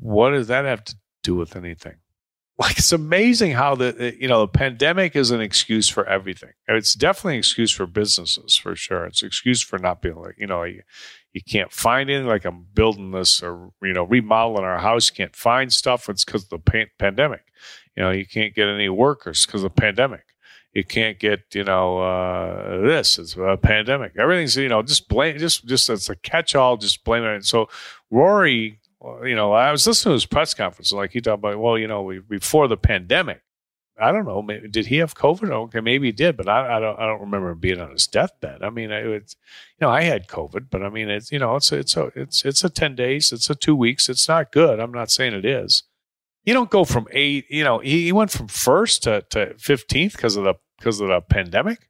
what 0.00 0.30
does 0.30 0.48
that 0.48 0.64
have 0.64 0.82
to 0.84 0.96
do 1.22 1.36
with 1.36 1.54
anything? 1.54 1.94
Like, 2.68 2.76
it's 2.76 2.90
amazing 2.90 3.52
how 3.52 3.76
the 3.76 4.16
you 4.18 4.26
know 4.26 4.40
the 4.40 4.48
pandemic 4.48 5.14
is 5.14 5.30
an 5.30 5.40
excuse 5.40 5.88
for 5.88 6.04
everything. 6.06 6.50
It's 6.66 6.94
definitely 6.94 7.34
an 7.34 7.38
excuse 7.38 7.70
for 7.70 7.86
businesses 7.86 8.56
for 8.56 8.74
sure. 8.74 9.04
It's 9.04 9.22
an 9.22 9.28
excuse 9.28 9.62
for 9.62 9.78
not 9.78 10.02
being 10.02 10.16
like 10.16 10.34
you 10.38 10.48
know 10.48 10.64
you 10.64 10.82
you 11.32 11.40
can't 11.40 11.70
find 11.70 12.10
anything. 12.10 12.26
Like 12.26 12.44
I'm 12.44 12.66
building 12.74 13.12
this 13.12 13.44
or 13.44 13.70
you 13.80 13.92
know 13.92 14.02
remodeling 14.02 14.64
our 14.64 14.78
house, 14.78 15.08
can't 15.08 15.36
find 15.36 15.72
stuff. 15.72 16.08
It's 16.08 16.24
because 16.24 16.44
of 16.44 16.48
the 16.48 16.58
pan- 16.58 16.90
pandemic. 16.98 17.42
You 17.96 18.02
know, 18.02 18.10
you 18.10 18.26
can't 18.26 18.54
get 18.54 18.66
any 18.66 18.88
workers 18.88 19.46
because 19.46 19.62
of 19.62 19.74
the 19.74 19.80
pandemic. 19.80 20.24
You 20.72 20.82
can't 20.82 21.18
get 21.18 21.42
you 21.54 21.62
know 21.62 22.00
uh, 22.00 22.80
this. 22.80 23.20
It's 23.20 23.36
a 23.36 23.56
pandemic. 23.56 24.14
Everything's 24.18 24.56
you 24.56 24.68
know 24.68 24.82
just 24.82 25.08
blame. 25.08 25.38
Just 25.38 25.64
just 25.66 25.88
it's 25.90 26.10
a 26.10 26.16
catch 26.16 26.56
all. 26.56 26.76
Just 26.76 27.04
blame 27.04 27.22
it. 27.22 27.44
So 27.44 27.68
Rory, 28.10 28.80
you 29.24 29.36
know, 29.36 29.52
I 29.52 29.70
was 29.70 29.86
listening 29.86 30.10
to 30.10 30.14
his 30.14 30.26
press 30.26 30.54
conference. 30.54 30.92
Like 30.92 31.12
he 31.12 31.20
talked 31.20 31.38
about, 31.38 31.58
well, 31.58 31.78
you 31.78 31.86
know, 31.86 32.02
we, 32.02 32.18
before 32.18 32.68
the 32.68 32.76
pandemic, 32.76 33.42
I 34.00 34.12
don't 34.12 34.26
know. 34.26 34.42
Maybe, 34.42 34.68
did 34.68 34.86
he 34.86 34.98
have 34.98 35.14
COVID? 35.14 35.50
Okay, 35.50 35.80
maybe 35.80 36.08
he 36.08 36.12
did, 36.12 36.36
but 36.36 36.48
I, 36.48 36.76
I 36.76 36.80
don't. 36.80 36.98
I 37.00 37.06
don't 37.06 37.20
remember 37.20 37.50
him 37.50 37.58
being 37.58 37.80
on 37.80 37.90
his 37.90 38.06
deathbed. 38.06 38.62
I 38.62 38.70
mean, 38.70 38.92
it's 38.92 39.34
you 39.78 39.86
know, 39.86 39.90
I 39.90 40.02
had 40.02 40.28
COVID, 40.28 40.66
but 40.70 40.82
I 40.82 40.88
mean, 40.88 41.08
it's 41.08 41.32
you 41.32 41.38
know, 41.40 41.56
it's 41.56 41.72
it's 41.72 41.96
a 41.96 42.12
it's 42.14 42.44
it's 42.44 42.62
a 42.62 42.70
ten 42.70 42.94
days, 42.94 43.32
it's 43.32 43.50
a 43.50 43.56
two 43.56 43.74
weeks. 43.74 44.08
It's 44.08 44.28
not 44.28 44.52
good. 44.52 44.78
I'm 44.78 44.92
not 44.92 45.10
saying 45.10 45.34
it 45.34 45.44
is. 45.44 45.82
You 46.44 46.54
don't 46.54 46.70
go 46.70 46.84
from 46.84 47.08
eight. 47.10 47.46
You 47.50 47.64
know, 47.64 47.80
he, 47.80 48.04
he 48.04 48.12
went 48.12 48.30
from 48.30 48.46
first 48.46 49.02
to 49.02 49.54
fifteenth 49.58 50.12
because 50.12 50.36
of 50.36 50.44
the 50.44 50.54
because 50.78 51.00
of 51.00 51.08
the 51.08 51.20
pandemic. 51.20 51.88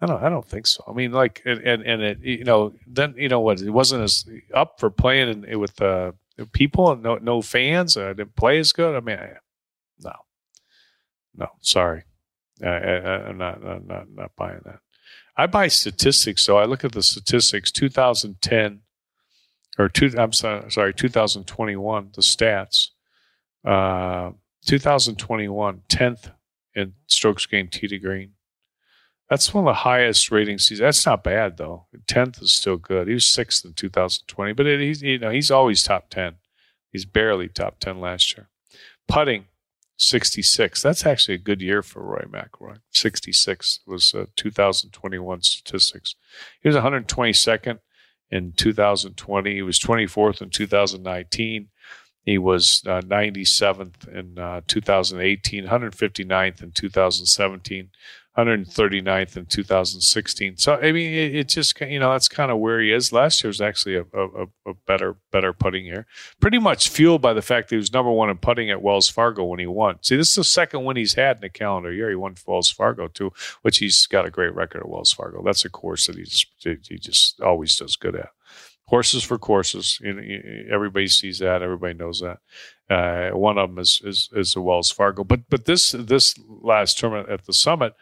I 0.00 0.06
don't. 0.06 0.22
I 0.22 0.28
don't 0.28 0.46
think 0.46 0.66
so. 0.66 0.82
I 0.88 0.92
mean, 0.92 1.12
like, 1.12 1.40
and 1.44 1.60
and, 1.60 1.82
and 1.82 2.02
it, 2.02 2.18
you 2.20 2.44
know, 2.44 2.74
then 2.86 3.14
you 3.16 3.28
know 3.28 3.40
what? 3.40 3.60
It 3.60 3.70
wasn't 3.70 4.02
as 4.02 4.28
up 4.52 4.80
for 4.80 4.90
playing 4.90 5.44
in, 5.44 5.60
with 5.60 5.80
uh, 5.80 6.12
people 6.46 6.90
and 6.92 7.02
no 7.02 7.16
no 7.16 7.42
fans. 7.42 7.96
I 7.96 8.12
didn't 8.12 8.36
play 8.36 8.58
as 8.58 8.72
good. 8.72 8.96
I 8.96 9.00
mean, 9.00 9.18
I, 9.18 9.32
no 10.00 10.12
no, 11.38 11.48
sorry. 11.60 12.02
I, 12.62 13.28
am 13.28 13.38
not, 13.38 13.64
I'm 13.64 13.86
not, 13.86 14.10
not 14.10 14.32
buying 14.36 14.60
that. 14.64 14.80
I 15.36 15.46
buy 15.46 15.68
statistics, 15.68 16.44
so 16.44 16.58
I 16.58 16.64
look 16.64 16.84
at 16.84 16.92
the 16.92 17.02
statistics. 17.02 17.70
2010 17.70 18.80
or 19.78 19.88
two. 19.88 20.12
I'm 20.18 20.32
sorry, 20.32 20.70
sorry 20.70 20.92
2021. 20.92 22.10
The 22.14 22.22
stats. 22.22 22.88
Uh, 23.64 24.32
2021, 24.66 25.82
10th 25.88 26.32
in 26.74 26.94
strokes 27.06 27.46
gained 27.46 27.72
tee 27.72 27.86
to 27.88 27.98
green. 27.98 28.32
That's 29.28 29.52
one 29.52 29.64
of 29.64 29.70
the 29.70 29.80
highest 29.80 30.30
rating 30.30 30.58
seasons. 30.58 30.80
That's 30.80 31.06
not 31.06 31.24
bad 31.24 31.56
though. 31.56 31.86
10th 32.06 32.42
is 32.42 32.52
still 32.52 32.76
good. 32.76 33.08
He 33.08 33.14
was 33.14 33.26
sixth 33.26 33.64
in 33.64 33.74
2020, 33.74 34.52
but 34.54 34.66
it, 34.66 34.80
he's 34.80 35.02
you 35.02 35.18
know 35.18 35.30
he's 35.30 35.50
always 35.50 35.82
top 35.82 36.08
10. 36.10 36.36
He's 36.90 37.04
barely 37.04 37.48
top 37.48 37.78
10 37.80 38.00
last 38.00 38.36
year. 38.36 38.48
Putting 39.06 39.44
66. 39.98 40.82
That's 40.82 41.04
actually 41.04 41.34
a 41.34 41.38
good 41.38 41.60
year 41.60 41.82
for 41.82 42.02
Roy 42.02 42.24
McIlroy. 42.28 42.78
66 42.90 43.80
was 43.86 44.14
uh, 44.14 44.26
2021 44.36 45.42
statistics. 45.42 46.14
He 46.62 46.68
was 46.68 46.76
122nd 46.76 47.80
in 48.30 48.52
2020. 48.52 49.54
He 49.54 49.62
was 49.62 49.78
24th 49.78 50.40
in 50.40 50.50
2019. 50.50 51.68
He 52.24 52.38
was 52.38 52.82
uh, 52.86 53.00
97th 53.00 54.06
in 54.08 54.38
uh, 54.38 54.60
2018, 54.66 55.66
159th 55.66 56.62
in 56.62 56.72
2017, 56.72 57.90
139th 58.38 59.36
in 59.36 59.46
2016. 59.46 60.58
So 60.58 60.76
I 60.76 60.92
mean, 60.92 61.12
it, 61.12 61.34
it, 61.34 61.48
just 61.48 61.78
you 61.80 61.98
know 61.98 62.12
that's 62.12 62.28
kind 62.28 62.52
of 62.52 62.58
where 62.58 62.80
he 62.80 62.92
is. 62.92 63.12
Last 63.12 63.42
year 63.42 63.48
was 63.48 63.60
actually 63.60 63.96
a, 63.96 64.04
a, 64.14 64.46
a, 64.64 64.74
better 64.86 65.16
better 65.32 65.52
putting 65.52 65.84
year, 65.84 66.06
pretty 66.40 66.58
much 66.58 66.88
fueled 66.88 67.20
by 67.20 67.32
the 67.32 67.42
fact 67.42 67.68
that 67.68 67.74
he 67.74 67.78
was 67.78 67.92
number 67.92 68.12
one 68.12 68.30
in 68.30 68.38
putting 68.38 68.70
at 68.70 68.80
Wells 68.80 69.08
Fargo 69.08 69.44
when 69.44 69.58
he 69.58 69.66
won. 69.66 69.98
See, 70.02 70.16
this 70.16 70.28
is 70.28 70.36
the 70.36 70.44
second 70.44 70.84
win 70.84 70.96
he's 70.96 71.14
had 71.14 71.38
in 71.38 71.44
a 71.44 71.48
calendar 71.48 71.92
year. 71.92 72.10
He 72.10 72.14
won 72.14 72.36
Wells 72.46 72.70
Fargo 72.70 73.08
too, 73.08 73.32
which 73.62 73.78
he's 73.78 74.06
got 74.06 74.24
a 74.24 74.30
great 74.30 74.54
record 74.54 74.82
at 74.82 74.88
Wells 74.88 75.12
Fargo. 75.12 75.42
That's 75.42 75.64
a 75.64 75.70
course 75.70 76.06
that 76.06 76.16
he 76.16 76.22
just 76.22 76.46
he 76.62 76.98
just 76.98 77.40
always 77.40 77.76
does 77.76 77.96
good 77.96 78.14
at 78.14 78.30
horses 78.88 79.22
for 79.22 79.38
courses. 79.38 79.98
You 80.02 80.14
know, 80.14 80.22
everybody 80.72 81.08
sees 81.08 81.38
that. 81.38 81.62
Everybody 81.62 81.94
knows 81.94 82.20
that. 82.20 82.38
Uh, 82.90 83.36
one 83.36 83.58
of 83.58 83.70
them 83.70 83.78
is, 83.78 84.00
is 84.02 84.30
is 84.32 84.52
the 84.52 84.62
Wells 84.62 84.90
Fargo. 84.90 85.22
But 85.24 85.48
but 85.50 85.66
this 85.66 85.92
this 85.92 86.34
last 86.48 86.98
tournament 86.98 87.28
at 87.28 87.44
the 87.44 87.52
summit, 87.52 87.94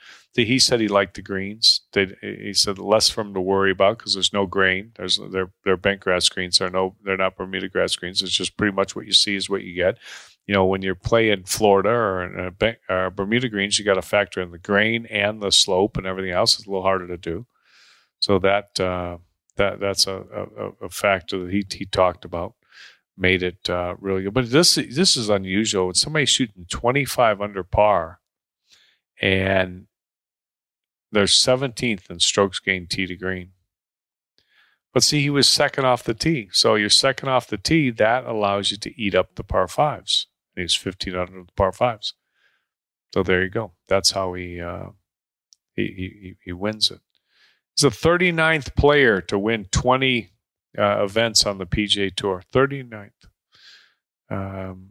he 0.45 0.59
said 0.59 0.81
he 0.81 0.88
liked 0.88 1.14
the 1.14 1.23
greens. 1.23 1.83
They, 1.93 2.14
he 2.21 2.52
said 2.52 2.78
less 2.78 3.09
for 3.09 3.23
him 3.23 3.35
to 3.35 3.40
worry 3.40 3.71
about 3.71 3.99
because 3.99 4.14
there's 4.14 4.33
no 4.33 4.47
grain. 4.47 4.93
There's 4.97 5.19
they're 5.31 5.50
they're 5.64 5.76
bent 5.76 6.00
grass 6.00 6.28
greens. 6.28 6.59
They're 6.59 6.71
no 6.71 6.97
they're 7.05 7.16
not 7.16 7.37
Bermuda 7.37 7.69
grass 7.69 7.97
greens. 7.97 8.23
It's 8.23 8.33
just 8.33 8.57
pretty 8.57 8.75
much 8.75 8.95
what 8.95 9.07
you 9.07 9.12
see 9.12 9.37
is 9.37 9.49
what 9.49 9.62
you 9.62 9.75
get. 9.75 9.99
You 10.47 10.55
know, 10.55 10.64
when 10.64 10.83
you're 10.83 10.95
playing 10.95 11.45
Florida 11.45 11.88
or, 11.88 12.52
a, 12.61 12.76
or 12.88 13.11
Bermuda 13.11 13.49
greens, 13.49 13.78
you 13.78 13.85
got 13.85 13.95
to 13.95 14.02
factor 14.02 14.40
in 14.40 14.52
the 14.52 14.59
grain 14.59 15.07
and 15.07 15.43
the 15.43 15.50
slope 15.50 15.97
and 15.97 16.07
everything 16.07 16.31
else. 16.31 16.59
It's 16.59 16.66
a 16.66 16.71
little 16.71 16.85
harder 16.85 17.09
to 17.09 17.16
do. 17.16 17.47
So 18.21 18.38
that 18.38 18.78
uh, 18.78 19.19
that 19.57 19.81
that's 19.81 20.07
a, 20.07 20.16
a, 20.16 20.87
a, 20.87 20.88
factor 20.88 21.45
that 21.45 21.52
he 21.52 21.64
he 21.71 21.85
talked 21.85 22.25
about 22.25 22.55
made 23.16 23.43
it 23.43 23.69
uh, 23.69 23.95
really 23.99 24.23
good. 24.23 24.35
But 24.35 24.50
this 24.50 24.75
this 24.75 25.16
is 25.16 25.28
unusual. 25.28 25.93
When 26.05 26.26
shooting 26.26 26.66
25 26.69 27.40
under 27.40 27.62
par, 27.62 28.21
and 29.21 29.87
they're 31.13 31.25
17th 31.25 32.11
in 32.11 32.21
strokes 32.21 32.59
gained 32.59 32.91
tee 32.91 33.07
to 33.07 33.17
green. 33.17 33.53
But 34.93 35.03
see, 35.03 35.21
he 35.21 35.31
was 35.31 35.47
second 35.47 35.85
off 35.85 36.05
the 36.05 36.15
tee. 36.15 36.49
So 36.53 36.75
you're 36.75 36.89
second 36.89 37.29
off 37.29 37.49
the 37.49 37.59
tee. 37.59 37.91
That 37.91 38.25
allows 38.25 38.71
you 38.71 38.79
to 38.79 39.01
eat 39.01 39.15
up 39.15 39.35
the 39.35 39.45
par 39.45 39.69
fives. 39.69 40.27
He 40.55 40.63
was 40.63 40.75
15 40.75 41.15
under 41.15 41.43
the 41.43 41.53
par 41.55 41.73
fives. 41.73 42.15
So 43.13 43.23
there 43.23 43.43
you 43.43 43.51
go. 43.51 43.73
That's 43.89 44.13
how 44.13 44.33
he 44.33 44.61
uh, 44.61 44.91
he, 45.75 45.85
he 45.85 46.35
he 46.43 46.53
wins 46.53 46.91
it. 46.91 47.01
He's 47.77 47.83
the 47.83 48.09
39th 48.09 48.75
player 48.75 49.21
to 49.21 49.39
win 49.39 49.67
20 49.71 50.31
uh, 50.79 51.05
events 51.05 51.45
on 51.45 51.59
the 51.59 51.67
PGA 51.67 52.15
Tour. 52.15 52.43
39th. 52.53 53.11
Um, 54.31 54.91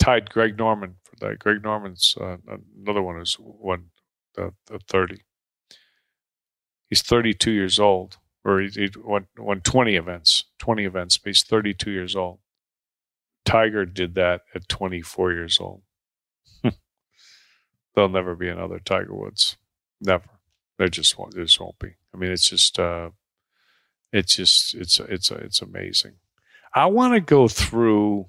tied 0.00 0.30
Greg 0.30 0.56
Norman 0.56 0.96
for 1.04 1.16
that. 1.16 1.38
Greg 1.38 1.62
Norman's 1.62 2.16
uh, 2.18 2.38
another 2.74 3.02
one 3.02 3.16
who's 3.16 3.36
won 3.38 3.90
the, 4.34 4.54
the 4.66 4.78
30. 4.88 5.22
He's 6.88 7.02
32 7.02 7.50
years 7.50 7.78
old, 7.78 8.18
or 8.44 8.60
he, 8.60 8.68
he 8.68 8.90
won, 8.96 9.26
won 9.38 9.60
20 9.60 9.96
events, 9.96 10.44
20 10.58 10.84
events, 10.84 11.18
but 11.18 11.30
he's 11.30 11.42
32 11.42 11.90
years 11.90 12.14
old. 12.14 12.38
Tiger 13.44 13.84
did 13.84 14.14
that 14.14 14.42
at 14.54 14.68
24 14.68 15.32
years 15.32 15.58
old. 15.60 15.82
There'll 17.94 18.10
never 18.10 18.34
be 18.34 18.48
another 18.48 18.78
Tiger 18.78 19.14
Woods. 19.14 19.56
Never. 20.00 20.28
There 20.78 20.88
just 20.88 21.18
won't. 21.18 21.34
There 21.34 21.44
just 21.44 21.60
won't 21.60 21.78
be. 21.78 21.94
I 22.12 22.16
mean, 22.16 22.30
it's 22.30 22.48
just, 22.48 22.78
uh, 22.78 23.10
it's 24.12 24.36
just, 24.36 24.74
it's, 24.74 25.00
it's, 25.00 25.30
it's 25.30 25.62
amazing. 25.62 26.16
I 26.74 26.86
want 26.86 27.14
to 27.14 27.20
go 27.20 27.48
through 27.48 28.26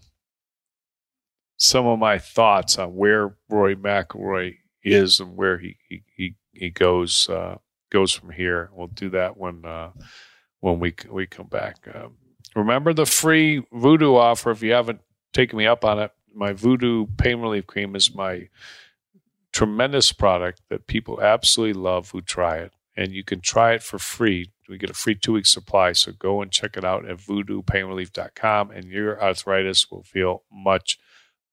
some 1.57 1.87
of 1.87 1.99
my 1.99 2.19
thoughts 2.19 2.77
on 2.77 2.95
where 2.95 3.35
Roy 3.49 3.75
McIlroy 3.75 4.57
is 4.83 5.19
and 5.19 5.35
where 5.35 5.57
he 5.57 5.77
he 5.89 6.03
he, 6.15 6.35
he 6.53 6.69
goes 6.69 7.27
uh, 7.29 7.57
goes 7.89 8.11
from 8.11 8.31
here. 8.31 8.69
We'll 8.73 8.87
do 8.87 9.09
that 9.11 9.37
when 9.37 9.65
uh, 9.65 9.91
when 10.59 10.79
we 10.79 10.95
we 11.09 11.27
come 11.27 11.47
back. 11.47 11.77
Um, 11.93 12.15
remember 12.55 12.93
the 12.93 13.05
free 13.05 13.63
Voodoo 13.71 14.15
offer 14.15 14.51
if 14.51 14.61
you 14.61 14.73
haven't 14.73 15.01
taken 15.33 15.57
me 15.57 15.67
up 15.67 15.85
on 15.85 15.99
it. 15.99 16.11
My 16.33 16.53
Voodoo 16.53 17.07
pain 17.17 17.39
relief 17.39 17.67
cream 17.67 17.95
is 17.95 18.13
my 18.13 18.49
tremendous 19.51 20.11
product 20.11 20.61
that 20.69 20.87
people 20.87 21.21
absolutely 21.21 21.81
love 21.81 22.11
who 22.11 22.21
try 22.21 22.57
it, 22.57 22.73
and 22.95 23.11
you 23.11 23.23
can 23.23 23.41
try 23.41 23.73
it 23.73 23.83
for 23.83 23.97
free. 23.99 24.51
We 24.69 24.77
get 24.77 24.89
a 24.89 24.93
free 24.93 25.15
two 25.15 25.33
week 25.33 25.45
supply, 25.45 25.93
so 25.93 26.11
go 26.11 26.41
and 26.41 26.51
check 26.51 26.77
it 26.77 26.83
out 26.83 27.07
at 27.07 27.17
voodoopainrelief.com, 27.17 28.71
and 28.71 28.85
your 28.85 29.21
arthritis 29.21 29.89
will 29.89 30.03
feel 30.03 30.43
much 30.51 30.97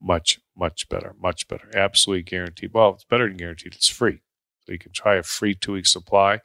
much, 0.04 0.40
much 0.56 0.88
better, 0.88 1.14
much 1.18 1.48
better. 1.48 1.70
Absolutely 1.74 2.22
guaranteed. 2.22 2.72
Well, 2.74 2.90
it's 2.90 3.04
better 3.04 3.26
than 3.26 3.38
guaranteed. 3.38 3.74
It's 3.74 3.88
free. 3.88 4.20
So 4.66 4.72
you 4.72 4.78
can 4.78 4.92
try 4.92 5.16
a 5.16 5.22
free 5.22 5.54
two 5.54 5.72
week 5.72 5.86
supply 5.86 6.40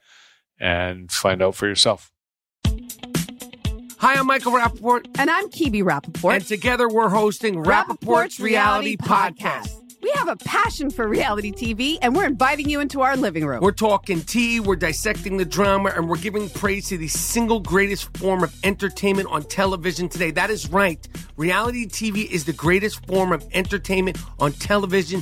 and 0.60 1.12
find 1.12 1.42
out 1.42 1.56
for 1.56 1.68
yourself. 1.68 2.12
Hi, 4.00 4.16
I'm 4.16 4.28
Michael 4.28 4.52
Rapaport. 4.52 5.08
And 5.18 5.30
I'm 5.30 5.50
Kibi 5.50 5.84
Rapaport. 5.84 6.36
And 6.36 6.46
together 6.46 6.88
we're 6.90 7.10
hosting 7.10 7.56
Rapaport's, 7.56 8.00
Rapaport's 8.06 8.40
Reality, 8.40 8.96
Reality 8.96 8.98
Podcast. 8.98 9.40
Podcast. 9.40 9.76
We 10.02 10.12
have 10.16 10.30
a 10.30 10.38
passion 10.38 10.90
for 10.90 11.10
reality 11.10 11.52
TV, 11.52 11.98
and 12.02 12.16
we're 12.16 12.26
inviting 12.26 12.70
you 12.70 12.80
into 12.80 13.02
our 13.02 13.18
living 13.18 13.46
room. 13.46 13.60
We're 13.62 13.74
talking 13.74 14.22
tea, 14.22 14.62
we're 14.62 14.78
dissecting 14.78 15.36
the 15.36 15.44
drama, 15.44 15.92
and 15.94 16.08
we're 16.08 16.18
giving 16.18 16.50
praise 16.50 16.88
to 16.88 16.98
the 16.98 17.10
single 17.10 17.60
greatest 17.60 18.18
form 18.18 18.42
of 18.42 18.56
entertainment 18.64 19.28
on 19.30 19.44
television 19.44 20.08
today. 20.08 20.32
That 20.32 20.50
is 20.50 20.70
right. 20.70 21.06
Reality 21.36 21.86
TV 21.86 22.32
is 22.32 22.46
the 22.46 22.54
greatest 22.54 23.06
form 23.08 23.34
of 23.34 23.46
entertainment 23.52 24.18
on 24.40 24.54
television 24.54 25.22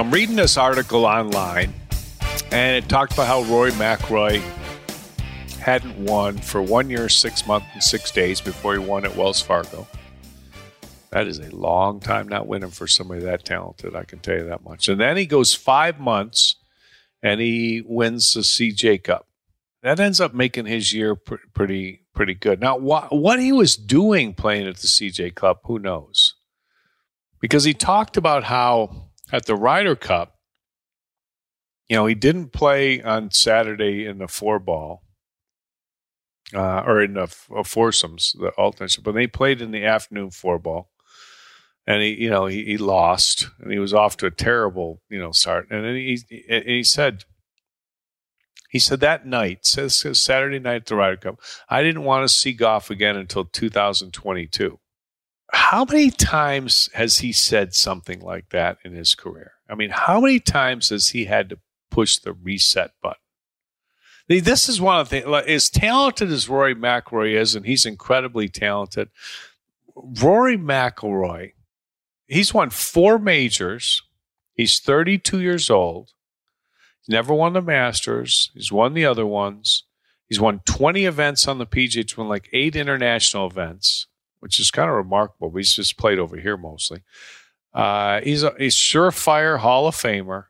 I'm 0.00 0.10
reading 0.10 0.36
this 0.36 0.56
article 0.56 1.04
online, 1.04 1.74
and 2.50 2.82
it 2.82 2.88
talked 2.88 3.12
about 3.12 3.26
how 3.26 3.42
Roy 3.42 3.70
McRoy 3.72 4.40
hadn't 5.58 5.94
won 5.98 6.38
for 6.38 6.62
one 6.62 6.88
year, 6.88 7.10
six 7.10 7.46
months, 7.46 7.66
and 7.74 7.82
six 7.82 8.10
days 8.10 8.40
before 8.40 8.72
he 8.72 8.78
won 8.78 9.04
at 9.04 9.14
Wells 9.14 9.42
Fargo. 9.42 9.86
That 11.10 11.26
is 11.26 11.38
a 11.38 11.54
long 11.54 12.00
time 12.00 12.28
not 12.28 12.46
winning 12.46 12.70
for 12.70 12.86
somebody 12.86 13.20
that 13.24 13.44
talented. 13.44 13.94
I 13.94 14.04
can 14.04 14.20
tell 14.20 14.36
you 14.36 14.44
that 14.44 14.64
much. 14.64 14.88
And 14.88 14.98
then 14.98 15.18
he 15.18 15.26
goes 15.26 15.52
five 15.52 16.00
months, 16.00 16.56
and 17.22 17.38
he 17.38 17.82
wins 17.84 18.32
the 18.32 18.40
CJ 18.40 19.04
Cup. 19.04 19.26
That 19.82 20.00
ends 20.00 20.18
up 20.18 20.32
making 20.32 20.64
his 20.64 20.94
year 20.94 21.14
pr- 21.14 21.34
pretty 21.52 22.06
pretty 22.14 22.34
good. 22.34 22.58
Now, 22.58 22.78
wh- 22.78 23.12
what 23.12 23.38
he 23.38 23.52
was 23.52 23.76
doing 23.76 24.32
playing 24.32 24.66
at 24.66 24.78
the 24.78 24.88
CJ 24.88 25.34
Cup, 25.34 25.60
who 25.64 25.78
knows? 25.78 26.36
Because 27.38 27.64
he 27.64 27.74
talked 27.74 28.16
about 28.16 28.44
how 28.44 29.09
at 29.32 29.46
the 29.46 29.54
Ryder 29.54 29.96
Cup, 29.96 30.36
you 31.88 31.96
know, 31.96 32.06
he 32.06 32.14
didn't 32.14 32.52
play 32.52 33.02
on 33.02 33.30
Saturday 33.30 34.06
in 34.06 34.18
the 34.18 34.28
four 34.28 34.58
ball 34.58 35.02
uh, 36.54 36.82
or 36.86 37.00
in 37.02 37.14
the 37.14 37.34
uh, 37.54 37.62
foursomes, 37.62 38.34
the 38.38 38.50
alternates, 38.50 38.96
but 38.96 39.12
they 39.12 39.26
played 39.26 39.60
in 39.60 39.70
the 39.70 39.84
afternoon 39.84 40.30
four 40.30 40.58
ball. 40.58 40.90
and 41.86 42.02
he, 42.02 42.22
you 42.22 42.30
know, 42.30 42.46
he, 42.46 42.64
he 42.64 42.76
lost, 42.76 43.48
and 43.58 43.72
he 43.72 43.78
was 43.78 43.94
off 43.94 44.16
to 44.18 44.26
a 44.26 44.30
terrible, 44.30 45.00
you 45.08 45.18
know, 45.18 45.32
start. 45.32 45.68
And 45.70 45.84
then 45.84 45.94
he, 45.96 46.18
he 46.28 46.84
said, 46.84 47.24
he 48.70 48.78
said 48.78 49.00
that 49.00 49.26
night, 49.26 49.66
says 49.66 50.00
Saturday 50.22 50.60
night 50.60 50.82
at 50.82 50.86
the 50.86 50.94
Ryder 50.94 51.16
Cup, 51.16 51.40
I 51.68 51.82
didn't 51.82 52.04
want 52.04 52.28
to 52.28 52.34
see 52.34 52.52
golf 52.52 52.88
again 52.88 53.16
until 53.16 53.44
2022. 53.44 54.78
How 55.52 55.84
many 55.84 56.10
times 56.10 56.88
has 56.94 57.18
he 57.18 57.32
said 57.32 57.74
something 57.74 58.20
like 58.20 58.50
that 58.50 58.78
in 58.84 58.92
his 58.92 59.14
career? 59.14 59.52
I 59.68 59.74
mean, 59.74 59.90
how 59.90 60.20
many 60.20 60.40
times 60.40 60.90
has 60.90 61.08
he 61.08 61.24
had 61.24 61.48
to 61.50 61.58
push 61.90 62.18
the 62.18 62.32
reset 62.32 62.92
button? 63.02 63.16
This 64.28 64.68
is 64.68 64.80
one 64.80 65.00
of 65.00 65.08
the 65.08 65.22
things. 65.22 65.44
As 65.48 65.68
talented 65.70 66.30
as 66.30 66.48
Rory 66.48 66.74
McIlroy 66.74 67.34
is, 67.34 67.56
and 67.56 67.66
he's 67.66 67.84
incredibly 67.84 68.48
talented, 68.48 69.08
Rory 69.96 70.56
McIlroy, 70.56 71.52
he's 72.28 72.54
won 72.54 72.70
four 72.70 73.18
majors. 73.18 74.02
He's 74.54 74.78
32 74.78 75.40
years 75.40 75.68
old. 75.68 76.12
He's 77.00 77.12
never 77.12 77.34
won 77.34 77.54
the 77.54 77.62
Masters. 77.62 78.50
He's 78.54 78.70
won 78.70 78.94
the 78.94 79.04
other 79.04 79.26
ones. 79.26 79.84
He's 80.28 80.40
won 80.40 80.60
20 80.64 81.06
events 81.06 81.48
on 81.48 81.58
the 81.58 81.66
PGA. 81.66 82.16
Won 82.16 82.28
like 82.28 82.48
eight 82.52 82.76
international 82.76 83.48
events, 83.48 84.06
which 84.40 84.58
is 84.58 84.70
kind 84.70 84.90
of 84.90 84.96
remarkable. 84.96 85.52
He's 85.54 85.74
just 85.74 85.96
played 85.96 86.18
over 86.18 86.36
here 86.36 86.56
mostly. 86.56 87.02
Uh, 87.72 88.20
he's 88.22 88.42
a 88.42 88.52
he's 88.58 88.74
surefire 88.74 89.58
Hall 89.58 89.86
of 89.86 89.94
Famer. 89.94 90.46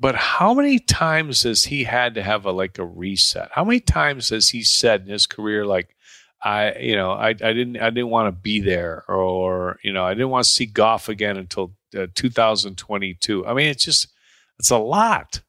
But 0.00 0.16
how 0.16 0.52
many 0.52 0.80
times 0.80 1.44
has 1.44 1.64
he 1.64 1.84
had 1.84 2.14
to 2.14 2.22
have 2.22 2.44
a 2.44 2.50
like 2.50 2.78
a 2.78 2.84
reset? 2.84 3.50
How 3.52 3.64
many 3.64 3.78
times 3.78 4.30
has 4.30 4.48
he 4.48 4.62
said 4.62 5.02
in 5.02 5.08
his 5.08 5.26
career 5.26 5.66
like 5.66 5.94
I 6.42 6.76
you 6.78 6.96
know 6.96 7.12
I 7.12 7.28
I 7.28 7.32
didn't 7.32 7.76
I 7.76 7.90
didn't 7.90 8.10
want 8.10 8.26
to 8.26 8.40
be 8.40 8.60
there 8.60 9.04
or 9.06 9.78
you 9.84 9.92
know 9.92 10.04
I 10.04 10.14
didn't 10.14 10.30
want 10.30 10.44
to 10.44 10.50
see 10.50 10.66
golf 10.66 11.08
again 11.08 11.36
until 11.36 11.74
uh, 11.96 12.06
2022. 12.14 13.46
I 13.46 13.54
mean 13.54 13.68
it's 13.68 13.84
just 13.84 14.08
it's 14.58 14.70
a 14.70 14.78
lot. 14.78 15.42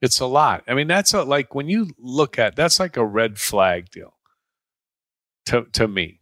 It's 0.00 0.20
a 0.20 0.26
lot. 0.26 0.62
I 0.68 0.74
mean 0.74 0.86
that's 0.86 1.14
a, 1.14 1.24
like 1.24 1.54
when 1.54 1.68
you 1.68 1.90
look 1.98 2.38
at 2.38 2.54
that's 2.54 2.78
like 2.78 2.96
a 2.96 3.04
red 3.04 3.38
flag 3.38 3.90
deal 3.90 4.14
to 5.48 5.66
to 5.72 5.88
me. 5.88 6.20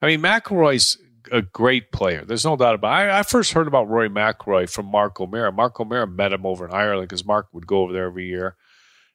I 0.00 0.06
mean 0.06 0.20
McIlroy's 0.20 0.98
a 1.30 1.42
great 1.42 1.92
player. 1.92 2.24
There's 2.24 2.44
no 2.44 2.56
doubt 2.56 2.74
about 2.74 3.06
it. 3.06 3.10
I, 3.10 3.20
I 3.20 3.22
first 3.22 3.52
heard 3.52 3.68
about 3.68 3.88
Roy 3.88 4.08
McIlroy 4.08 4.68
from 4.68 4.86
Mark 4.86 5.20
O'Meara. 5.20 5.52
Mark 5.52 5.78
O'Meara 5.78 6.06
met 6.06 6.32
him 6.32 6.44
over 6.44 6.66
in 6.66 6.74
Ireland 6.74 7.08
because 7.08 7.24
Mark 7.24 7.48
would 7.52 7.66
go 7.66 7.82
over 7.82 7.92
there 7.92 8.06
every 8.06 8.26
year. 8.26 8.56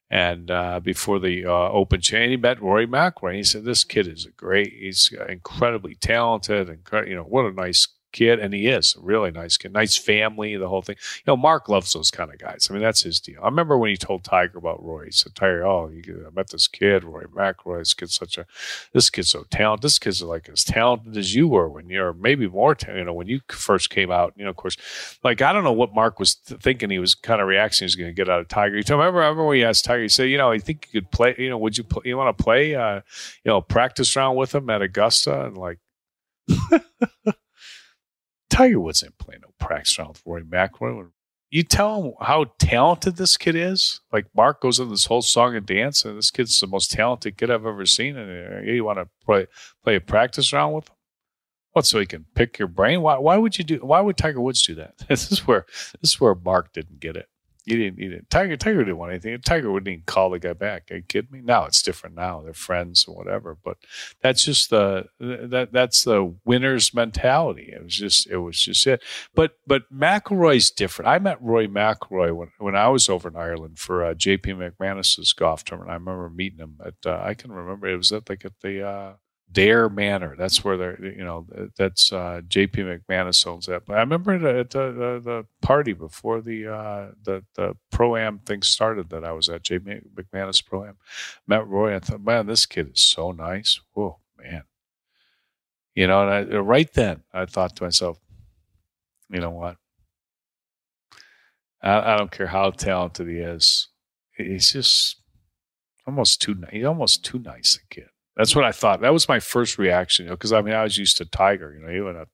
And 0.10 0.50
uh, 0.50 0.80
before 0.80 1.20
the 1.20 1.46
uh, 1.46 1.70
Open 1.70 2.00
chain, 2.00 2.30
he 2.30 2.38
met 2.38 2.62
Rory 2.62 2.88
McIlroy. 2.88 3.36
He 3.36 3.44
said, 3.44 3.66
"This 3.66 3.84
kid 3.84 4.08
is 4.08 4.26
a 4.26 4.32
great. 4.32 4.72
He's 4.72 5.14
incredibly 5.28 5.96
talented, 5.96 6.70
and 6.70 7.08
you 7.08 7.16
know 7.16 7.24
what 7.24 7.46
a 7.46 7.52
nice 7.52 7.88
kid, 8.18 8.40
and 8.40 8.54
he 8.54 8.68
is 8.68 8.96
a 8.96 9.02
really 9.02 9.30
nice 9.30 9.58
kid, 9.58 9.74
nice 9.74 9.96
family, 9.96 10.56
the 10.56 10.68
whole 10.68 10.82
thing. 10.82 10.96
You 11.18 11.24
know, 11.28 11.38
Mark 11.38 11.70
loves 11.70 11.94
those 11.94 12.10
kind 12.10 12.32
of 12.32 12.40
guys. 12.40 12.68
I 12.70 12.74
mean, 12.74 12.82
that's 12.82 13.04
his 13.04 13.20
deal. 13.20 13.40
I 13.42 13.46
remember 13.46 13.78
when 13.78 13.92
he 13.92 13.98
told 13.98 14.24
Tiger 14.24 14.58
about 14.58 14.84
Roy. 14.84 15.06
He 15.06 15.12
said, 15.12 15.36
Tiger, 15.36 15.66
oh, 15.66 15.90
you, 15.90 16.26
I 16.28 16.34
met 16.34 16.50
this 16.50 16.68
kid, 16.68 17.04
Roy 17.04 17.24
McIlroy. 17.24 17.80
This 17.80 17.94
kid's 17.94 18.16
such 18.16 18.38
a, 18.38 18.46
this 18.92 19.10
kid's 19.12 19.30
so 19.30 19.46
talented. 19.52 19.84
This 19.84 20.00
kid's 20.00 20.24
like 20.24 20.50
as 20.50 20.64
talented 20.64 21.16
as 21.16 21.36
you 21.36 21.48
were 21.48 21.70
when 21.70 21.90
you're 21.90 22.14
maybe 22.14 22.48
more, 22.48 22.76
you 22.88 23.04
know, 23.04 23.14
when 23.14 23.28
you 23.28 23.42
first 23.50 23.92
came 23.92 24.10
out. 24.10 24.34
You 24.36 24.46
know, 24.46 24.50
of 24.50 24.56
course, 24.56 24.78
like 25.24 25.42
I 25.42 25.54
don't 25.54 25.64
know 25.64 25.72
what 25.72 25.94
Mark 25.94 26.20
was 26.20 26.36
th- 26.36 26.60
thinking. 26.60 26.90
He 26.90 27.00
was 27.00 27.14
kind 27.14 27.40
of 27.40 27.48
reacting. 27.48 27.80
He 27.80 27.86
was 27.86 27.96
going 27.96 28.10
to 28.10 28.16
get 28.16 28.30
out 28.30 28.40
of 28.40 28.48
Tiger. 28.48 28.78
You 28.78 28.84
remember, 28.90 29.20
remember 29.20 29.46
when 29.46 29.58
he 29.58 29.64
asked 29.64 29.86
Tiger, 29.86 30.02
he 30.02 30.10
said, 30.10 30.30
you 30.30 30.38
know, 30.38 30.52
I 30.52 30.58
think 30.58 30.88
you 30.92 31.02
could 31.02 31.12
play. 31.12 31.36
You 31.38 31.50
know, 31.50 31.58
would 31.60 31.78
you 31.78 31.84
play, 31.84 32.02
you 32.06 32.18
want 32.18 32.36
to 32.36 32.44
play? 32.44 32.74
Uh, 32.74 33.02
you 33.44 33.52
know, 33.52 33.62
practice 33.62 34.16
round 34.16 34.38
with 34.38 34.56
him 34.56 34.70
at 34.70 34.82
Augusta 34.82 35.46
and 35.46 35.58
like. 35.58 35.78
Tiger 38.50 38.80
Woods 38.80 39.04
ain't 39.04 39.18
playing 39.18 39.42
no 39.42 39.54
practice 39.60 39.98
round 40.00 40.10
with 40.10 40.24
Roy 40.26 40.42
McIlroy. 40.42 41.12
You 41.50 41.64
tell 41.64 42.02
him 42.02 42.14
how 42.20 42.52
talented 42.60 43.16
this 43.16 43.38
kid 43.38 43.56
is. 43.56 44.02
Like 44.12 44.26
Mark 44.36 44.62
goes 44.62 44.80
into 44.80 44.92
this 44.92 45.06
whole 45.06 45.22
song 45.22 45.56
and 45.56 45.66
dance, 45.66 46.04
and 46.04 46.18
this 46.18 46.32
kid's 46.32 46.60
the 46.60 46.68
most 46.68 46.92
talented 46.92 47.38
kid 47.38 47.50
I've 47.50 47.66
ever 47.66 47.86
seen. 47.86 48.18
And 48.18 48.68
you 48.68 48.84
want 48.84 49.00
to 49.00 49.08
play 49.26 49.48
play 49.84 49.96
a 49.96 50.02
practice 50.02 50.52
round 50.52 50.76
with 50.76 50.90
him? 50.90 50.96
What? 51.72 51.86
So 51.86 52.00
he 52.00 52.06
can 52.06 52.26
pick 52.36 52.60
your 52.60 52.68
brain? 52.68 53.02
Why? 53.02 53.18
Why 53.18 53.38
would 53.38 53.58
you 53.58 53.64
do? 53.64 53.78
Why 53.78 54.02
would 54.02 54.18
Tiger 54.18 54.42
Woods 54.42 54.62
do 54.64 54.76
that? 54.76 54.96
This 55.08 55.32
is 55.32 55.48
where 55.48 55.66
this 56.02 56.12
is 56.12 56.20
where 56.20 56.36
Mark 56.36 56.74
didn't 56.74 57.00
get 57.00 57.16
it. 57.16 57.30
He 57.68 57.76
didn't. 57.76 58.00
He 58.00 58.08
didn't. 58.08 58.30
Tiger. 58.30 58.56
Tiger 58.56 58.80
didn't 58.80 58.98
want 58.98 59.12
anything. 59.12 59.38
Tiger 59.42 59.70
wouldn't 59.70 59.90
even 59.90 60.04
call 60.06 60.30
the 60.30 60.40
guy 60.40 60.54
back. 60.54 60.90
Are 60.90 60.96
you 60.96 61.04
kidding 61.04 61.32
me? 61.32 61.42
Now 61.44 61.66
it's 61.66 61.82
different. 61.82 62.16
Now 62.16 62.42
they're 62.42 62.54
friends 62.54 63.04
or 63.06 63.14
whatever. 63.14 63.58
But 63.62 63.76
that's 64.22 64.46
just 64.46 64.70
the 64.70 65.08
that 65.20 65.74
that's 65.74 66.06
the 66.06 66.34
winner's 66.46 66.94
mentality. 66.94 67.74
It 67.74 67.84
was 67.84 67.94
just 67.94 68.26
it 68.28 68.38
was 68.38 68.58
just 68.58 68.88
it. 68.88 69.04
But 69.36 69.58
but 69.68 69.84
McIlroy's 69.94 70.72
different. 70.72 71.10
I 71.10 71.20
met 71.20 71.42
Roy 71.42 71.68
McIlroy 71.68 72.34
when 72.34 72.52
when 72.58 72.76
I 72.78 72.88
was 72.88 73.10
over 73.10 73.28
in 73.28 73.36
Ireland 73.36 73.80
for 73.80 74.02
uh, 74.02 74.14
J.P. 74.14 74.54
McManus's 74.54 75.34
golf 75.34 75.66
tournament. 75.66 75.92
I 75.92 75.96
remember 75.96 76.30
meeting 76.30 76.60
him 76.60 76.78
at. 76.86 76.94
Uh, 77.06 77.22
I 77.22 77.34
can 77.34 77.52
remember 77.52 77.88
it 77.88 77.98
was 77.98 78.14
at 78.14 78.30
like 78.30 78.46
at 78.46 78.54
the. 78.62 78.88
Uh, 78.88 79.14
Adare 79.52 79.94
Manor. 79.94 80.36
That's 80.38 80.64
where 80.64 80.78
they're, 80.78 81.06
you 81.06 81.24
know, 81.24 81.48
that's 81.78 82.12
uh, 82.12 82.42
J.P. 82.48 82.82
McManus 82.82 83.46
owns 83.48 83.66
that. 83.68 83.86
But 83.86 83.98
I 83.98 84.00
remember 84.02 84.34
at 84.34 84.70
the, 84.70 84.92
the, 84.92 85.22
the 85.24 85.46
party 85.62 85.94
before 85.94 86.42
the 86.42 86.68
uh, 86.68 87.08
the 87.24 87.44
the 87.56 87.76
pro 87.92 88.16
am 88.18 88.40
thing 88.40 88.62
started 88.62 89.10
that 89.10 89.24
I 89.24 89.32
was 89.32 89.50
at 89.50 89.64
J.P. 89.64 90.02
McManus 90.16 90.66
pro 90.66 90.86
am. 90.86 90.98
Met 91.48 91.68
Roy. 91.68 91.96
I 91.96 92.00
thought, 92.00 92.22
man, 92.22 92.48
this 92.48 92.66
kid 92.66 92.92
is 92.94 93.02
so 93.02 93.32
nice. 93.32 93.80
Whoa, 93.94 94.20
man. 94.38 94.64
You 95.96 96.08
know, 96.08 96.28
and 96.28 96.54
I, 96.54 96.58
right 96.58 96.92
then 96.94 97.24
I 97.34 97.46
thought 97.46 97.76
to 97.78 97.84
myself, 97.84 98.20
you 99.30 99.40
know 99.40 99.52
what? 99.52 99.78
I, 101.82 102.14
I 102.14 102.18
don't 102.18 102.32
care 102.32 102.48
how 102.48 102.72
talented 102.72 103.28
he 103.28 103.38
is. 103.38 103.88
He's 104.36 104.72
just 104.72 105.22
almost 106.06 106.42
too. 106.42 106.56
He's 106.72 106.86
almost 106.86 107.26
too 107.26 107.40
nice 107.40 107.80
a 107.82 107.88
kid. 107.94 108.10
That's 108.38 108.56
what 108.56 108.66
I 108.66 108.72
thought. 108.72 109.02
That 109.02 109.14
was 109.14 109.28
my 109.28 109.40
first 109.40 109.80
reaction, 109.80 110.26
you 110.26 110.30
know, 110.30 110.36
because 110.36 110.54
I 110.54 110.62
mean, 110.62 110.76
I 110.76 110.84
was 110.84 110.98
used 110.98 111.18
to 111.18 111.26
Tiger, 111.26 111.74
you 111.74 111.86
know, 111.86 112.06
went 112.06 112.18
up, 112.18 112.30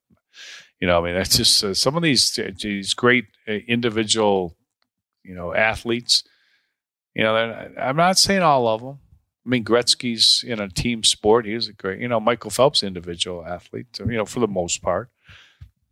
you 0.80 0.88
know, 0.88 1.00
I 1.00 1.06
mean, 1.06 1.16
that's 1.16 1.38
just 1.38 1.63
uh, 1.63 1.74
some 1.74 1.96
of 1.96 2.04
these 2.04 2.38
these 2.62 2.94
great 2.94 3.28
uh, 3.48 3.54
individual, 3.68 4.58
you 5.24 5.34
know, 5.34 5.56
athletes. 5.56 6.24
You 7.16 7.24
know, 7.24 7.36
I'm 7.80 7.96
not 7.96 8.18
saying 8.18 8.42
all 8.42 8.68
of 8.68 8.82
them. 8.82 9.00
I 9.46 9.50
mean, 9.50 9.63
Gretzky's 9.63 10.44
in 10.46 10.60
a 10.60 10.68
team 10.68 11.04
sport. 11.04 11.46
He 11.46 11.54
was 11.54 11.68
a 11.68 11.74
great, 11.74 12.02
you 12.02 12.08
know, 12.08 12.20
Michael 12.20 12.50
Phelps, 12.50 12.84
individual 12.84 13.46
athlete, 13.46 13.88
you 14.00 14.18
know, 14.18 14.26
for 14.26 14.39
the 14.39 14.48
most 14.48 14.82
part. 14.82 15.10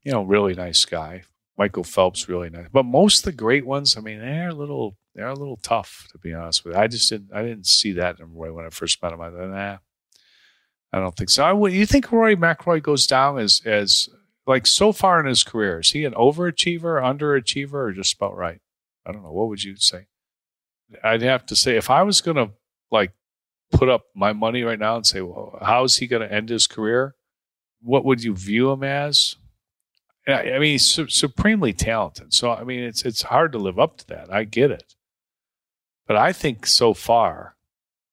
You 0.03 0.11
know, 0.11 0.23
really 0.23 0.55
nice 0.55 0.83
guy. 0.83 1.23
Michael 1.57 1.83
Phelps, 1.83 2.27
really 2.27 2.49
nice. 2.49 2.67
But 2.71 2.85
most 2.85 3.19
of 3.19 3.25
the 3.25 3.37
great 3.37 3.65
ones, 3.65 3.95
I 3.95 4.01
mean, 4.01 4.19
they're 4.19 4.49
a 4.49 4.53
little, 4.53 4.97
they're 5.13 5.27
a 5.27 5.35
little 5.35 5.57
tough, 5.57 6.07
to 6.11 6.17
be 6.17 6.33
honest 6.33 6.65
with 6.65 6.75
you. 6.75 6.81
I 6.81 6.87
just 6.87 7.09
didn't, 7.09 7.29
I 7.33 7.43
didn't 7.43 7.67
see 7.67 7.91
that 7.93 8.19
in 8.19 8.33
Roy 8.33 8.51
when 8.51 8.65
I 8.65 8.69
first 8.69 9.01
met 9.03 9.13
him. 9.13 9.21
I 9.21 9.29
thought, 9.29 9.49
nah, 9.49 9.77
I 10.93 10.99
don't 10.99 11.15
think 11.15 11.29
so. 11.29 11.43
I, 11.43 11.69
you 11.69 11.85
think 11.85 12.11
Rory 12.11 12.35
McIlroy 12.35 12.83
goes 12.83 13.07
down 13.07 13.37
as 13.39 13.61
as 13.65 14.09
like 14.45 14.67
so 14.67 14.91
far 14.91 15.19
in 15.19 15.25
his 15.25 15.43
career? 15.43 15.79
Is 15.79 15.91
he 15.91 16.03
an 16.05 16.13
overachiever, 16.13 17.01
underachiever, 17.01 17.73
or 17.73 17.91
just 17.93 18.15
about 18.15 18.35
right? 18.35 18.59
I 19.05 19.11
don't 19.11 19.23
know. 19.23 19.31
What 19.31 19.47
would 19.47 19.63
you 19.63 19.75
say? 19.77 20.07
I'd 21.03 21.21
have 21.21 21.45
to 21.47 21.55
say 21.55 21.77
if 21.77 21.89
I 21.89 22.03
was 22.03 22.21
going 22.21 22.37
to 22.37 22.51
like 22.91 23.13
put 23.71 23.87
up 23.87 24.03
my 24.13 24.33
money 24.33 24.63
right 24.63 24.79
now 24.79 24.97
and 24.97 25.07
say, 25.07 25.21
well, 25.21 25.57
how 25.61 25.85
is 25.85 25.97
he 25.97 26.07
going 26.07 26.27
to 26.27 26.33
end 26.33 26.49
his 26.49 26.67
career? 26.67 27.15
What 27.81 28.03
would 28.03 28.21
you 28.23 28.35
view 28.35 28.71
him 28.71 28.83
as? 28.83 29.37
I 30.27 30.59
mean, 30.59 30.73
he's 30.73 30.85
su- 30.85 31.07
supremely 31.07 31.73
talented. 31.73 32.33
So 32.33 32.51
I 32.51 32.63
mean, 32.63 32.81
it's 32.81 33.03
it's 33.03 33.23
hard 33.23 33.53
to 33.53 33.57
live 33.57 33.79
up 33.79 33.97
to 33.97 34.07
that. 34.07 34.31
I 34.31 34.43
get 34.43 34.69
it, 34.69 34.95
but 36.05 36.15
I 36.15 36.31
think 36.31 36.67
so 36.67 36.93
far 36.93 37.55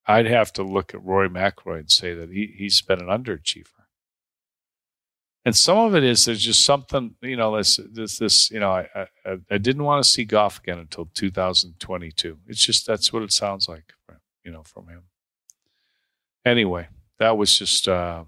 I'd 0.08 0.26
have 0.26 0.52
to 0.54 0.62
look 0.62 0.94
at 0.94 1.04
Roy 1.04 1.28
McIlroy 1.28 1.80
and 1.80 1.90
say 1.90 2.14
that 2.14 2.30
he, 2.30 2.54
he's 2.56 2.80
been 2.80 2.98
an 2.98 3.08
underachiever. 3.08 3.66
And 5.44 5.54
some 5.54 5.78
of 5.78 5.94
it 5.94 6.02
is 6.02 6.24
there's 6.24 6.42
just 6.42 6.64
something, 6.64 7.14
you 7.20 7.36
know, 7.36 7.56
this, 7.56 7.78
this, 7.92 8.18
this 8.18 8.50
you 8.50 8.58
know, 8.58 8.70
I, 8.70 9.08
I, 9.24 9.38
I 9.50 9.58
didn't 9.58 9.84
want 9.84 10.02
to 10.02 10.10
see 10.10 10.24
golf 10.24 10.58
again 10.58 10.78
until 10.78 11.08
2022. 11.14 12.38
It's 12.46 12.64
just, 12.64 12.86
that's 12.86 13.12
what 13.12 13.22
it 13.22 13.32
sounds 13.32 13.68
like, 13.68 13.92
you 14.44 14.50
know, 14.50 14.62
from 14.62 14.88
him. 14.88 15.04
Anyway, 16.44 16.88
that 17.18 17.36
was 17.36 17.56
just, 17.58 17.86
uh, 17.86 18.24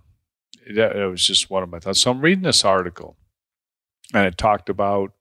that, 0.74 0.94
that 0.94 1.10
was 1.10 1.26
just 1.26 1.50
one 1.50 1.62
of 1.62 1.70
my 1.70 1.78
thoughts. 1.78 2.00
So 2.00 2.10
I'm 2.10 2.20
reading 2.20 2.44
this 2.44 2.64
article 2.64 3.16
and 4.12 4.26
it 4.26 4.36
talked 4.36 4.68
about 4.68 5.12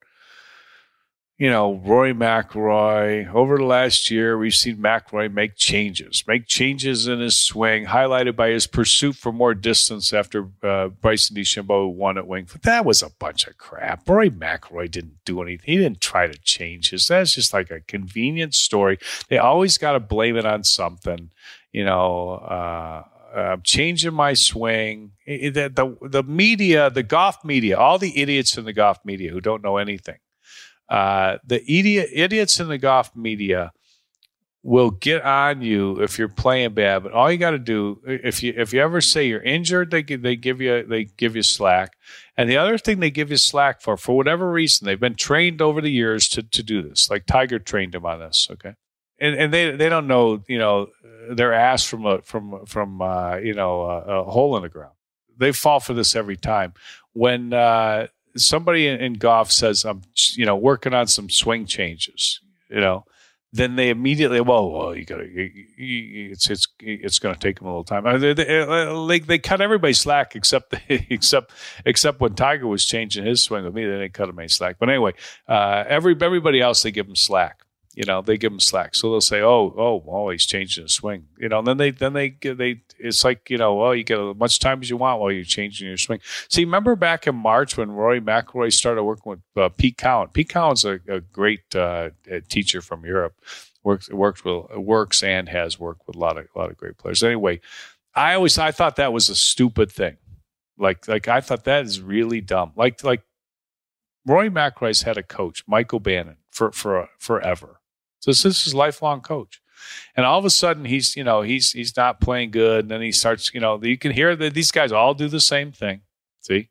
you 1.39 1.49
know, 1.49 1.75
Roy 1.85 2.11
McIlroy. 2.11 3.33
Over 3.33 3.57
the 3.57 3.63
last 3.63 4.11
year, 4.11 4.37
we've 4.37 4.53
seen 4.53 4.75
McIlroy 4.77 5.33
make 5.33 5.55
changes, 5.55 6.25
make 6.27 6.47
changes 6.47 7.07
in 7.07 7.21
his 7.21 7.37
swing, 7.37 7.85
highlighted 7.85 8.35
by 8.35 8.49
his 8.49 8.67
pursuit 8.67 9.15
for 9.15 9.31
more 9.31 9.53
distance 9.53 10.11
after 10.11 10.49
uh, 10.61 10.89
Bryson 10.89 11.37
DeChambeau 11.37 11.93
won 11.93 12.17
at 12.17 12.27
Winged 12.27 12.49
Foot. 12.49 12.63
That 12.63 12.83
was 12.83 13.01
a 13.01 13.09
bunch 13.09 13.47
of 13.47 13.57
crap. 13.57 14.07
Roy 14.07 14.29
McIlroy 14.29 14.91
didn't 14.91 15.19
do 15.23 15.41
anything. 15.41 15.65
He 15.65 15.77
didn't 15.77 16.01
try 16.01 16.27
to 16.27 16.37
change 16.39 16.89
his. 16.89 17.07
That's 17.07 17.33
just 17.33 17.53
like 17.53 17.71
a 17.71 17.79
convenient 17.79 18.53
story. 18.53 18.99
They 19.29 19.37
always 19.37 19.77
got 19.77 19.93
to 19.93 20.01
blame 20.01 20.35
it 20.35 20.45
on 20.45 20.65
something, 20.65 21.31
you 21.71 21.85
know. 21.85 22.31
Uh, 22.31 23.03
I'm 23.33 23.61
changing 23.61 24.13
my 24.13 24.33
swing. 24.33 25.11
The, 25.25 25.49
the 25.49 25.97
the 26.01 26.23
media, 26.23 26.89
the 26.89 27.03
golf 27.03 27.45
media, 27.45 27.77
all 27.77 27.97
the 27.97 28.19
idiots 28.19 28.57
in 28.57 28.65
the 28.65 28.73
golf 28.73 28.97
media 29.05 29.31
who 29.31 29.39
don't 29.39 29.63
know 29.63 29.77
anything, 29.77 30.17
uh, 30.89 31.37
the 31.45 31.61
idiot 31.71 32.09
idiots 32.13 32.59
in 32.59 32.67
the 32.67 32.77
golf 32.77 33.15
media 33.15 33.71
will 34.63 34.91
get 34.91 35.23
on 35.23 35.61
you 35.61 36.01
if 36.01 36.19
you're 36.19 36.27
playing 36.27 36.73
bad. 36.73 37.03
But 37.03 37.13
all 37.13 37.31
you 37.31 37.37
got 37.37 37.51
to 37.51 37.59
do 37.59 38.01
if 38.05 38.43
you 38.43 38.53
if 38.57 38.73
you 38.73 38.81
ever 38.81 39.01
say 39.01 39.27
you're 39.27 39.41
injured, 39.41 39.91
they 39.91 40.03
give, 40.03 40.21
they 40.21 40.35
give 40.35 40.61
you 40.61 40.83
they 40.83 41.05
give 41.05 41.35
you 41.35 41.43
slack. 41.43 41.93
And 42.37 42.49
the 42.49 42.57
other 42.57 42.77
thing 42.77 42.99
they 42.99 43.11
give 43.11 43.31
you 43.31 43.37
slack 43.37 43.81
for, 43.81 43.97
for 43.97 44.15
whatever 44.15 44.51
reason, 44.51 44.85
they've 44.85 44.99
been 44.99 45.15
trained 45.15 45.61
over 45.61 45.81
the 45.81 45.91
years 45.91 46.27
to 46.29 46.43
to 46.43 46.63
do 46.63 46.81
this. 46.81 47.09
Like 47.09 47.25
Tiger 47.25 47.59
trained 47.59 47.95
him 47.95 48.05
on 48.05 48.19
this. 48.19 48.47
Okay. 48.51 48.73
And, 49.21 49.35
and 49.35 49.53
they 49.53 49.71
they 49.71 49.89
don't 49.89 50.07
know 50.07 50.43
you 50.47 50.57
know 50.57 50.87
their 51.29 51.53
ass 51.53 51.83
from 51.83 52.05
a 52.05 52.21
from 52.21 52.65
from 52.65 53.01
uh, 53.01 53.37
you 53.37 53.53
know 53.53 53.81
a, 53.81 54.21
a 54.21 54.23
hole 54.23 54.55
in 54.57 54.63
the 54.63 54.69
ground. 54.69 54.93
They 55.37 55.51
fall 55.53 55.79
for 55.79 55.93
this 55.93 56.15
every 56.15 56.35
time. 56.35 56.73
When 57.13 57.53
uh, 57.53 58.07
somebody 58.35 58.87
in, 58.87 59.13
golf 59.13 59.51
says 59.51 59.85
I'm 59.85 60.01
you 60.35 60.45
know 60.45 60.55
working 60.55 60.93
on 60.93 61.07
some 61.07 61.29
swing 61.29 61.65
changes, 61.65 62.39
you 62.69 62.79
know, 62.79 63.05
then 63.51 63.75
they 63.75 63.89
immediately 63.89 64.41
well, 64.41 64.69
well 64.69 64.95
you 64.95 65.05
got 65.05 65.17
to 65.17 65.27
it's 65.33 66.49
it's 66.49 66.67
it's 66.79 67.19
going 67.19 67.33
to 67.33 67.39
take 67.39 67.59
them 67.59 67.67
a 67.67 67.71
little 67.71 67.83
time. 67.83 68.05
Uh, 68.05 68.17
They, 68.17 68.33
they, 68.33 68.61
uh, 68.61 69.19
they, 69.25 69.39
cut 69.39 69.61
everybody 69.61 69.93
slack 69.93 70.35
except 70.35 70.71
the, 70.71 70.79
except 71.09 71.51
except 71.85 72.21
when 72.21 72.35
Tiger 72.35 72.67
was 72.67 72.85
changing 72.85 73.25
his 73.25 73.43
swing 73.43 73.63
with 73.63 73.73
me, 73.73 73.85
they 73.85 73.91
didn't 73.91 74.13
cut 74.13 74.29
him 74.29 74.39
any 74.39 74.49
slack. 74.49 74.77
But 74.79 74.89
anyway, 74.89 75.13
uh, 75.47 75.83
every 75.87 76.15
everybody 76.21 76.61
else 76.61 76.83
they 76.83 76.91
give 76.91 77.07
him 77.07 77.15
slack. 77.15 77.61
You 77.99 78.05
know, 78.05 78.21
they 78.21 78.37
give 78.37 78.53
him 78.53 78.61
slack. 78.61 78.95
So 78.95 79.11
they'll 79.11 79.19
say, 79.19 79.41
"Oh, 79.41 79.75
oh, 79.77 80.01
oh, 80.07 80.29
he's 80.29 80.45
changing 80.45 80.85
his 80.85 80.95
swing." 80.95 81.25
You 81.37 81.49
know, 81.49 81.59
and 81.59 81.67
then 81.67 81.75
they 81.75 81.91
then 81.91 82.13
they 82.13 82.29
they 82.29 82.81
it's 82.97 83.25
like 83.25 83.49
you 83.49 83.57
know, 83.57 83.83
oh 83.83 83.91
you 83.91 84.05
get 84.05 84.17
as 84.17 84.37
much 84.37 84.59
time 84.59 84.79
as 84.81 84.89
you 84.89 84.95
want 84.95 85.19
while 85.19 85.33
you're 85.33 85.43
changing 85.43 85.85
your 85.85 85.97
swing. 85.97 86.21
See, 86.47 86.63
remember 86.63 86.95
back 86.95 87.27
in 87.27 87.35
March 87.35 87.75
when 87.75 87.91
Rory 87.91 88.21
McIlroy 88.21 88.71
started 88.71 89.03
working 89.03 89.31
with 89.31 89.41
uh, 89.57 89.67
Pete 89.67 89.97
Cowan. 89.97 90.29
Pete 90.29 90.47
Cowan's 90.47 90.85
a, 90.85 91.01
a 91.09 91.19
great 91.19 91.75
uh, 91.75 92.11
teacher 92.47 92.79
from 92.81 93.05
Europe. 93.05 93.35
Works 93.83 94.09
works 94.09 94.45
with 94.45 94.77
works 94.77 95.21
and 95.21 95.49
has 95.49 95.77
worked 95.77 96.07
with 96.07 96.15
a 96.15 96.19
lot 96.19 96.37
of 96.37 96.47
a 96.55 96.57
lot 96.57 96.71
of 96.71 96.77
great 96.77 96.97
players. 96.97 97.21
Anyway, 97.21 97.59
I 98.15 98.35
always 98.35 98.57
I 98.57 98.71
thought 98.71 98.95
that 98.95 99.11
was 99.11 99.27
a 99.27 99.35
stupid 99.35 99.91
thing. 99.91 100.15
Like 100.77 101.05
like 101.09 101.27
I 101.27 101.41
thought 101.41 101.65
that 101.65 101.83
is 101.83 101.99
really 101.99 102.39
dumb. 102.39 102.71
Like 102.77 103.03
like 103.03 103.23
Rory 104.25 104.49
McIlroy's 104.49 105.01
had 105.01 105.17
a 105.17 105.23
coach, 105.23 105.65
Michael 105.67 105.99
Bannon, 105.99 106.37
for 106.49 106.71
for 106.71 107.09
forever. 107.17 107.78
So 108.19 108.31
this 108.31 108.67
is 108.67 108.73
lifelong 108.73 109.21
coach. 109.21 109.61
And 110.15 110.25
all 110.25 110.39
of 110.39 110.45
a 110.45 110.49
sudden 110.49 110.85
he's, 110.85 111.15
you 111.15 111.23
know, 111.23 111.41
he's 111.41 111.71
he's 111.71 111.95
not 111.95 112.19
playing 112.19 112.51
good. 112.51 112.85
And 112.85 112.91
then 112.91 113.01
he 113.01 113.11
starts, 113.11 113.53
you 113.53 113.59
know, 113.59 113.81
you 113.81 113.97
can 113.97 114.11
hear 114.11 114.35
that 114.35 114.53
these 114.53 114.71
guys 114.71 114.91
all 114.91 115.13
do 115.13 115.27
the 115.27 115.39
same 115.39 115.71
thing. 115.71 116.01
See? 116.41 116.69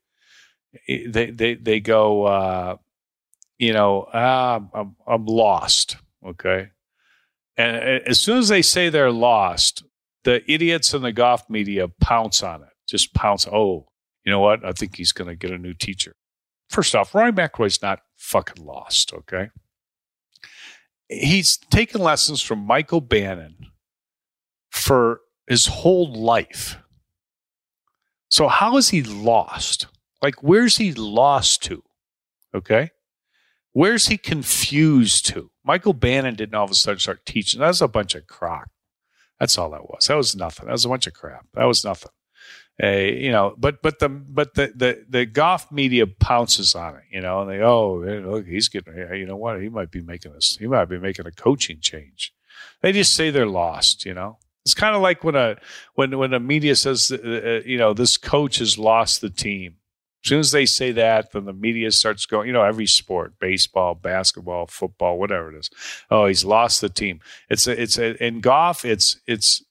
They 0.87 1.31
they 1.31 1.55
they 1.55 1.81
go 1.81 2.25
uh, 2.25 2.77
you 3.59 3.73
know, 3.73 4.07
ah, 4.13 4.61
I'm 4.75 4.97
I'm 5.07 5.27
lost. 5.27 5.97
Okay. 6.25 6.69
And 7.57 7.77
as 8.07 8.21
soon 8.21 8.39
as 8.39 8.49
they 8.49 8.63
say 8.63 8.89
they're 8.89 9.11
lost, 9.11 9.83
the 10.25 10.49
idiots 10.51 10.95
in 10.95 11.03
the 11.03 11.11
golf 11.11 11.49
media 11.51 11.89
pounce 12.01 12.43
on 12.43 12.63
it. 12.63 12.69
Just 12.87 13.15
pounce. 13.15 13.47
Oh, 13.47 13.89
you 14.25 14.31
know 14.31 14.41
what? 14.41 14.65
I 14.65 14.73
think 14.73 14.97
he's 14.97 15.13
going 15.13 15.29
to 15.29 15.35
get 15.35 15.51
a 15.51 15.59
new 15.59 15.75
teacher. 15.75 16.15
First 16.69 16.95
off, 16.95 17.15
Roy 17.15 17.31
McIlroy's 17.31 17.83
not 17.83 18.01
fucking 18.17 18.65
lost. 18.65 19.13
Okay 19.13 19.49
he's 21.09 21.57
taken 21.57 22.01
lessons 22.01 22.40
from 22.40 22.61
Michael 22.61 23.01
Bannon 23.01 23.57
for 24.71 25.21
his 25.47 25.66
whole 25.66 26.12
life. 26.12 26.79
So 28.29 28.49
how 28.49 28.77
is 28.77 28.90
he 28.90 29.03
lost? 29.03 29.87
Like 30.23 30.42
where's 30.42 30.77
he 30.77 30.92
lost 30.92 31.62
to? 31.64 31.83
Okay? 32.55 32.90
Where's 33.73 34.09
he 34.09 34.18
confused 34.18 35.27
to? 35.27 35.51
Michael 35.64 35.92
Bannon 35.92 36.35
didn't 36.35 36.55
all 36.55 36.64
of 36.64 36.71
a 36.71 36.75
sudden 36.75 36.99
start 36.99 37.25
teaching. 37.25 37.61
That 37.61 37.68
was 37.68 37.83
a 37.83 37.88
bunch 37.88 38.14
of 38.14 38.27
crock. 38.27 38.71
That's 39.38 39.57
all 39.57 39.71
that 39.71 39.88
was. 39.88 40.07
That 40.07 40.16
was 40.16 40.35
nothing. 40.35 40.66
That 40.66 40.73
was 40.73 40.85
a 40.85 40.88
bunch 40.88 41.07
of 41.07 41.14
crap. 41.14 41.47
That 41.55 41.66
was 41.66 41.85
nothing. 41.85 42.11
You 42.81 43.33
know, 43.33 43.55
but 43.59 43.83
but 43.83 43.99
the 43.99 44.09
but 44.09 44.55
the, 44.55 44.73
the 44.75 45.05
the 45.09 45.27
golf 45.27 45.73
media 45.73 46.07
pounces 46.07 46.77
on 46.77 46.95
it, 46.95 47.03
you 47.11 47.21
know, 47.21 47.41
and 47.41 47.51
they 47.51 47.61
oh 47.61 47.95
look 47.97 48.47
he's 48.47 48.69
getting 48.69 48.97
you 48.97 49.27
know 49.27 49.37
what 49.37 49.61
he 49.61 49.69
might 49.69 49.91
be 49.91 50.01
making 50.01 50.33
this 50.33 50.57
he 50.61 50.69
might 50.69 50.85
be 50.85 50.99
making 50.99 51.27
a 51.27 51.33
coaching 51.33 51.81
change. 51.81 52.33
They 52.81 52.93
just 52.93 53.14
say 53.14 53.31
they're 53.31 53.47
lost, 53.47 54.05
you 54.05 54.14
know. 54.14 54.38
It's 54.64 54.75
kind 54.75 54.95
of 54.95 55.03
like 55.03 55.25
when 55.25 55.35
a 55.35 55.57
when 55.95 56.17
when 56.19 56.31
the 56.31 56.38
media 56.38 56.77
says 56.77 57.11
uh, 57.11 57.17
uh, 57.17 57.67
you 57.67 57.79
know 57.79 57.95
this 57.95 58.17
coach 58.17 58.59
has 58.59 58.79
lost 58.79 59.23
the 59.23 59.31
team. 59.31 59.77
As 60.25 60.29
soon 60.29 60.41
as 60.41 60.51
they 60.51 60.67
say 60.67 60.93
that, 60.93 61.33
then 61.33 61.47
the 61.47 61.53
media 61.53 61.91
starts 61.91 62.27
going. 62.27 62.49
You 62.49 62.53
know, 62.53 62.62
every 62.62 62.87
sport, 62.87 63.38
baseball, 63.38 63.95
basketball, 63.95 64.67
football, 64.67 65.19
whatever 65.19 65.53
it 65.53 65.59
is. 65.59 65.71
Oh, 66.11 66.27
he's 66.27 66.45
lost 66.45 66.81
the 66.81 66.88
team. 66.88 67.21
It's 67.49 67.67
a, 67.67 67.81
it's 67.81 67.99
a, 67.99 68.23
in 68.23 68.41
golf. 68.41 68.85
It's 68.85 69.21
it's 69.27 69.64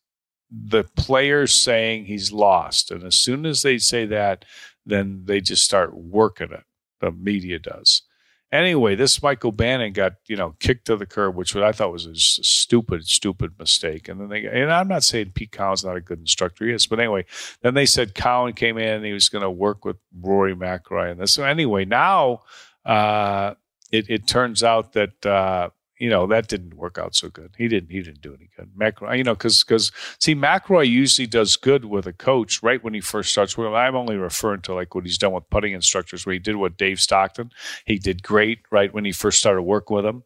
the 0.50 0.84
players 0.96 1.54
saying 1.54 2.06
he's 2.06 2.32
lost. 2.32 2.92
And 2.92 3.04
as 3.04 3.16
soon 3.16 3.46
as 3.46 3.62
they 3.62 3.78
say 3.78 4.06
that, 4.06 4.46
then 4.86 5.24
they 5.26 5.42
just 5.42 5.64
start 5.64 5.96
working 5.96 6.52
it. 6.52 6.64
The 7.02 7.12
media 7.12 7.60
does. 7.60 8.04
Anyway, 8.50 8.96
this 8.96 9.22
Michael 9.22 9.52
Bannon 9.52 9.92
got 9.92 10.14
you 10.28 10.38
know 10.38 10.56
kicked 10.60 10.86
to 10.86 10.96
the 10.96 11.06
curb, 11.06 11.36
which 11.36 11.54
I 11.54 11.74
thought 11.74 11.92
was 11.92 12.06
a 12.06 12.16
stupid, 12.16 13.06
stupid 13.06 13.52
mistake. 13.60 14.08
And 14.08 14.22
then 14.22 14.30
they, 14.30 14.46
and 14.46 14.72
I'm 14.72 14.88
not 14.88 15.04
saying 15.04 15.34
Pete 15.36 15.52
Cowan's 15.52 15.84
not 15.84 15.98
a 15.98 16.02
good 16.02 16.20
instructor, 16.20 16.66
he 16.66 16.72
is, 16.72 16.88
but 16.88 17.00
anyway, 17.00 17.26
then 17.62 17.74
they 17.74 17.86
said 17.86 18.16
Cowan 18.16 18.54
came 18.54 18.78
in 18.78 18.88
and 18.88 19.06
he 19.06 19.12
was 19.12 19.28
going 19.28 19.42
to 19.42 19.52
work 19.52 19.84
with 19.84 19.98
Rory 20.18 20.56
McIlroy 20.56 21.12
and 21.12 21.20
this. 21.20 21.34
So 21.34 21.44
anyway, 21.44 21.84
now 21.84 22.44
uh, 22.86 23.56
it, 23.92 24.10
it 24.10 24.28
turns 24.28 24.64
out 24.64 24.94
that 24.94 25.26
uh, 25.26 25.70
you 26.00 26.10
know 26.10 26.28
that 26.28 26.48
didn't 26.48 26.76
work 26.76 26.98
out 26.98 27.16
so 27.16 27.30
good. 27.30 27.54
He 27.58 27.68
didn't. 27.68 27.92
He 27.92 28.02
didn't 28.02 28.22
do 28.22 28.34
any 28.34 28.50
good. 28.56 28.72
McIlroy, 28.78 29.18
you 29.18 29.24
know, 29.24 29.34
because 29.34 29.64
because 29.64 29.92
see, 30.20 30.36
McIlroy 30.36 30.88
usually 30.88 31.28
does 31.28 31.56
good 31.56 31.86
with 31.86 32.06
a 32.06 32.14
coach 32.14 32.62
right 32.62 32.84
when 32.84 32.94
he 32.94 33.02
first 33.02 33.32
starts. 33.32 33.58
Well, 33.58 33.76
I'm 33.76 33.96
only 33.96 34.18
referring 34.18 34.62
to 34.62 34.74
like 34.74 34.94
what 34.94 35.06
he's 35.06 35.18
done 35.18 35.34
with 35.34 35.50
putting 35.50 35.74
instructors, 35.74 36.26
where 36.26 36.34
he 36.34 36.40
did 36.40 36.56
what 36.56 36.78
Dave 36.78 37.00
Stockton. 37.00 37.52
He 37.86 37.98
did 37.98 38.24
great 38.24 38.60
right 38.72 38.94
when 38.94 39.06
he 39.06 39.12
first 39.12 39.40
started 39.40 39.64
working 39.64 39.96
with 39.96 40.06
him, 40.06 40.24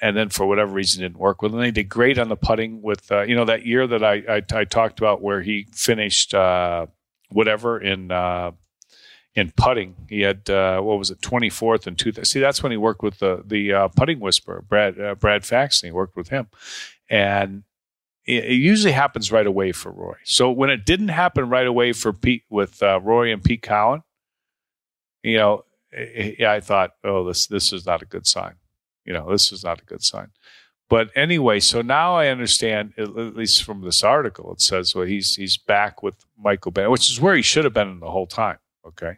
and 0.00 0.16
then 0.16 0.28
for 0.28 0.46
whatever 0.46 0.72
reason 0.72 1.02
didn't 1.02 1.18
work 1.18 1.42
with 1.42 1.52
him. 1.52 1.60
They 1.60 1.70
did 1.70 1.88
great 1.88 2.18
on 2.18 2.28
the 2.28 2.36
putting 2.36 2.82
with 2.82 3.10
uh, 3.12 3.22
you 3.22 3.36
know 3.36 3.44
that 3.44 3.64
year 3.66 3.86
that 3.86 4.02
I, 4.02 4.22
I, 4.28 4.42
I 4.52 4.64
talked 4.64 4.98
about 4.98 5.22
where 5.22 5.42
he 5.42 5.68
finished 5.72 6.34
uh, 6.34 6.86
whatever 7.30 7.80
in. 7.80 8.10
Uh, 8.10 8.52
in 9.34 9.52
putting. 9.56 9.94
He 10.08 10.20
had 10.20 10.48
uh, 10.50 10.80
what 10.80 10.98
was 10.98 11.10
it, 11.10 11.22
twenty 11.22 11.48
fourth 11.48 11.86
and 11.86 11.98
two. 11.98 12.12
See, 12.24 12.40
that's 12.40 12.62
when 12.62 12.72
he 12.72 12.78
worked 12.78 13.02
with 13.02 13.18
the 13.18 13.42
the 13.44 13.72
uh, 13.72 13.88
putting 13.88 14.20
whisperer, 14.20 14.62
Brad 14.62 15.00
uh, 15.00 15.14
Brad 15.14 15.44
Faxon. 15.44 15.88
He 15.88 15.92
worked 15.92 16.16
with 16.16 16.28
him, 16.28 16.48
and 17.08 17.64
it, 18.26 18.44
it, 18.44 18.54
usually 18.54 18.92
happens 18.92 19.32
right 19.32 19.46
away 19.46 19.72
for 19.72 19.90
Roy. 19.90 20.14
So 20.24 20.50
when 20.50 20.70
it 20.70 20.84
didn't 20.84 21.08
happen 21.08 21.48
right 21.48 21.66
away 21.66 21.92
for 21.92 22.12
Pete 22.12 22.44
with 22.50 22.82
uh, 22.82 23.00
Roy 23.00 23.32
and 23.32 23.42
Pete 23.42 23.62
Cowan, 23.62 24.02
you 25.22 25.38
know, 25.38 25.64
yeah, 25.92 26.52
I 26.52 26.60
thought, 26.60 26.92
oh, 27.02 27.24
this 27.24 27.46
this 27.46 27.72
is 27.72 27.86
not 27.86 28.02
a 28.02 28.06
good 28.06 28.26
sign. 28.26 28.54
You 29.04 29.12
know, 29.12 29.30
this 29.30 29.50
is 29.50 29.64
not 29.64 29.80
a 29.80 29.84
good 29.84 30.02
sign. 30.02 30.28
But 30.88 31.08
anyway, 31.16 31.60
so 31.60 31.80
now 31.80 32.16
I 32.16 32.28
understand, 32.28 32.92
at 32.98 33.16
least 33.16 33.62
from 33.62 33.80
this 33.80 34.04
article, 34.04 34.52
it 34.52 34.60
says, 34.60 34.94
well, 34.94 35.06
he's 35.06 35.36
he's 35.36 35.56
back 35.56 36.02
with 36.02 36.26
Michael 36.36 36.70
Bannon, 36.70 36.90
which 36.90 37.10
is 37.10 37.18
where 37.18 37.34
he 37.34 37.40
should 37.40 37.64
have 37.64 37.72
been 37.72 38.00
the 38.00 38.10
whole 38.10 38.26
time. 38.26 38.58
Okay. 38.86 39.16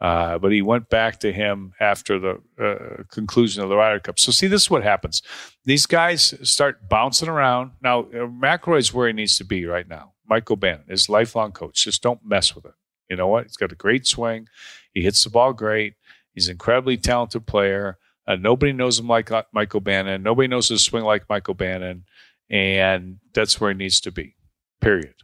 Uh, 0.00 0.38
but 0.38 0.52
he 0.52 0.60
went 0.60 0.90
back 0.90 1.18
to 1.20 1.32
him 1.32 1.72
after 1.80 2.18
the 2.18 2.42
uh, 2.62 3.02
conclusion 3.10 3.62
of 3.62 3.70
the 3.70 3.76
Ryder 3.76 4.00
Cup. 4.00 4.18
So, 4.18 4.30
see, 4.30 4.46
this 4.46 4.62
is 4.62 4.70
what 4.70 4.82
happens. 4.82 5.22
These 5.64 5.86
guys 5.86 6.34
start 6.42 6.88
bouncing 6.88 7.28
around. 7.28 7.72
Now, 7.82 8.00
uh, 8.00 8.26
McIlroy's 8.26 8.92
where 8.92 9.06
he 9.06 9.14
needs 9.14 9.38
to 9.38 9.44
be 9.44 9.64
right 9.64 9.88
now. 9.88 10.12
Michael 10.28 10.56
Bannon, 10.56 10.84
his 10.88 11.08
lifelong 11.08 11.52
coach. 11.52 11.84
Just 11.84 12.02
don't 12.02 12.20
mess 12.24 12.54
with 12.54 12.66
it. 12.66 12.74
You 13.08 13.16
know 13.16 13.28
what? 13.28 13.44
He's 13.44 13.56
got 13.56 13.72
a 13.72 13.76
great 13.76 14.06
swing. 14.06 14.48
He 14.92 15.02
hits 15.02 15.24
the 15.24 15.30
ball 15.30 15.52
great. 15.52 15.94
He's 16.34 16.48
an 16.48 16.52
incredibly 16.52 16.96
talented 16.98 17.46
player. 17.46 17.98
Uh, 18.26 18.36
nobody 18.36 18.72
knows 18.72 18.98
him 18.98 19.06
like 19.06 19.30
Michael 19.52 19.80
Bannon. 19.80 20.22
Nobody 20.22 20.48
knows 20.48 20.68
his 20.68 20.82
swing 20.82 21.04
like 21.04 21.28
Michael 21.28 21.54
Bannon. 21.54 22.04
And 22.50 23.18
that's 23.32 23.60
where 23.60 23.70
he 23.70 23.76
needs 23.76 24.00
to 24.00 24.12
be, 24.12 24.34
period. 24.80 25.14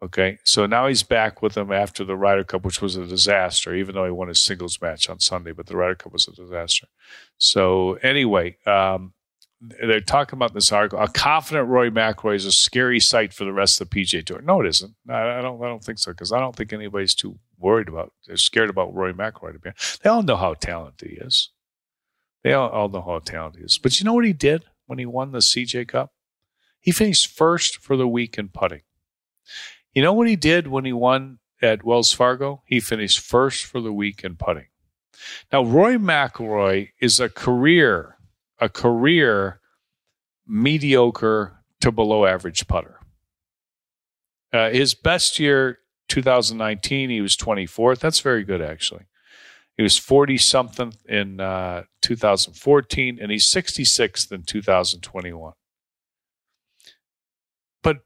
Okay, 0.00 0.38
so 0.44 0.64
now 0.64 0.86
he's 0.86 1.02
back 1.02 1.42
with 1.42 1.54
them 1.54 1.72
after 1.72 2.04
the 2.04 2.16
Ryder 2.16 2.44
Cup, 2.44 2.64
which 2.64 2.80
was 2.80 2.94
a 2.94 3.04
disaster, 3.04 3.74
even 3.74 3.96
though 3.96 4.04
he 4.04 4.12
won 4.12 4.28
his 4.28 4.42
singles 4.42 4.80
match 4.80 5.08
on 5.08 5.18
Sunday, 5.18 5.50
but 5.50 5.66
the 5.66 5.76
Ryder 5.76 5.96
Cup 5.96 6.12
was 6.12 6.28
a 6.28 6.32
disaster. 6.32 6.86
So, 7.38 7.94
anyway, 7.94 8.58
um, 8.64 9.12
they're 9.60 10.00
talking 10.00 10.36
about 10.36 10.54
this 10.54 10.70
article. 10.70 11.00
A 11.00 11.08
confident 11.08 11.68
Roy 11.68 11.90
McIlroy 11.90 12.36
is 12.36 12.44
a 12.44 12.52
scary 12.52 13.00
sight 13.00 13.32
for 13.32 13.44
the 13.44 13.52
rest 13.52 13.80
of 13.80 13.90
the 13.90 14.00
PGA 14.00 14.24
Tour. 14.24 14.40
No, 14.40 14.60
it 14.60 14.68
isn't. 14.68 14.94
I, 15.08 15.38
I 15.38 15.42
don't. 15.42 15.60
I 15.60 15.66
don't 15.66 15.82
think 15.82 15.98
so 15.98 16.12
because 16.12 16.32
I 16.32 16.38
don't 16.38 16.54
think 16.54 16.72
anybody's 16.72 17.14
too 17.14 17.38
worried 17.58 17.88
about. 17.88 18.12
They're 18.26 18.36
scared 18.36 18.70
about 18.70 18.94
Roy 18.94 19.12
McIlroy. 19.12 19.54
To 19.54 19.58
be, 19.58 19.70
they 20.02 20.10
all 20.10 20.22
know 20.22 20.36
how 20.36 20.54
talented 20.54 21.08
he 21.10 21.16
is. 21.16 21.50
They 22.44 22.52
all, 22.52 22.68
all 22.68 22.88
know 22.88 23.02
how 23.02 23.18
talented 23.18 23.60
he 23.60 23.64
is. 23.64 23.78
But 23.78 23.98
you 23.98 24.04
know 24.04 24.14
what 24.14 24.24
he 24.24 24.32
did 24.32 24.64
when 24.86 25.00
he 25.00 25.06
won 25.06 25.32
the 25.32 25.38
CJ 25.38 25.88
Cup? 25.88 26.12
He 26.80 26.92
finished 26.92 27.26
first 27.26 27.78
for 27.78 27.96
the 27.96 28.06
week 28.06 28.38
in 28.38 28.50
putting. 28.50 28.82
You 29.98 30.04
know 30.04 30.12
what 30.12 30.28
he 30.28 30.36
did 30.36 30.68
when 30.68 30.84
he 30.84 30.92
won 30.92 31.40
at 31.60 31.82
Wells 31.82 32.12
Fargo? 32.12 32.62
He 32.64 32.78
finished 32.78 33.18
first 33.18 33.64
for 33.64 33.80
the 33.80 33.92
week 33.92 34.22
in 34.22 34.36
putting. 34.36 34.68
Now, 35.52 35.64
Roy 35.64 35.96
McIlroy 35.96 36.90
is 37.00 37.18
a 37.18 37.28
career, 37.28 38.16
a 38.60 38.68
career 38.68 39.58
mediocre 40.46 41.64
to 41.80 41.90
below 41.90 42.26
average 42.26 42.68
putter. 42.68 43.00
Uh, 44.52 44.70
his 44.70 44.94
best 44.94 45.40
year, 45.40 45.80
2019, 46.10 47.10
he 47.10 47.20
was 47.20 47.36
24th. 47.36 47.98
That's 47.98 48.20
very 48.20 48.44
good, 48.44 48.62
actually. 48.62 49.06
He 49.76 49.82
was 49.82 49.98
40 49.98 50.38
something 50.38 50.94
in 51.08 51.40
uh, 51.40 51.82
2014, 52.02 53.18
and 53.20 53.32
he's 53.32 53.52
66th 53.52 54.30
in 54.30 54.44
2021. 54.44 55.54
But 57.82 57.96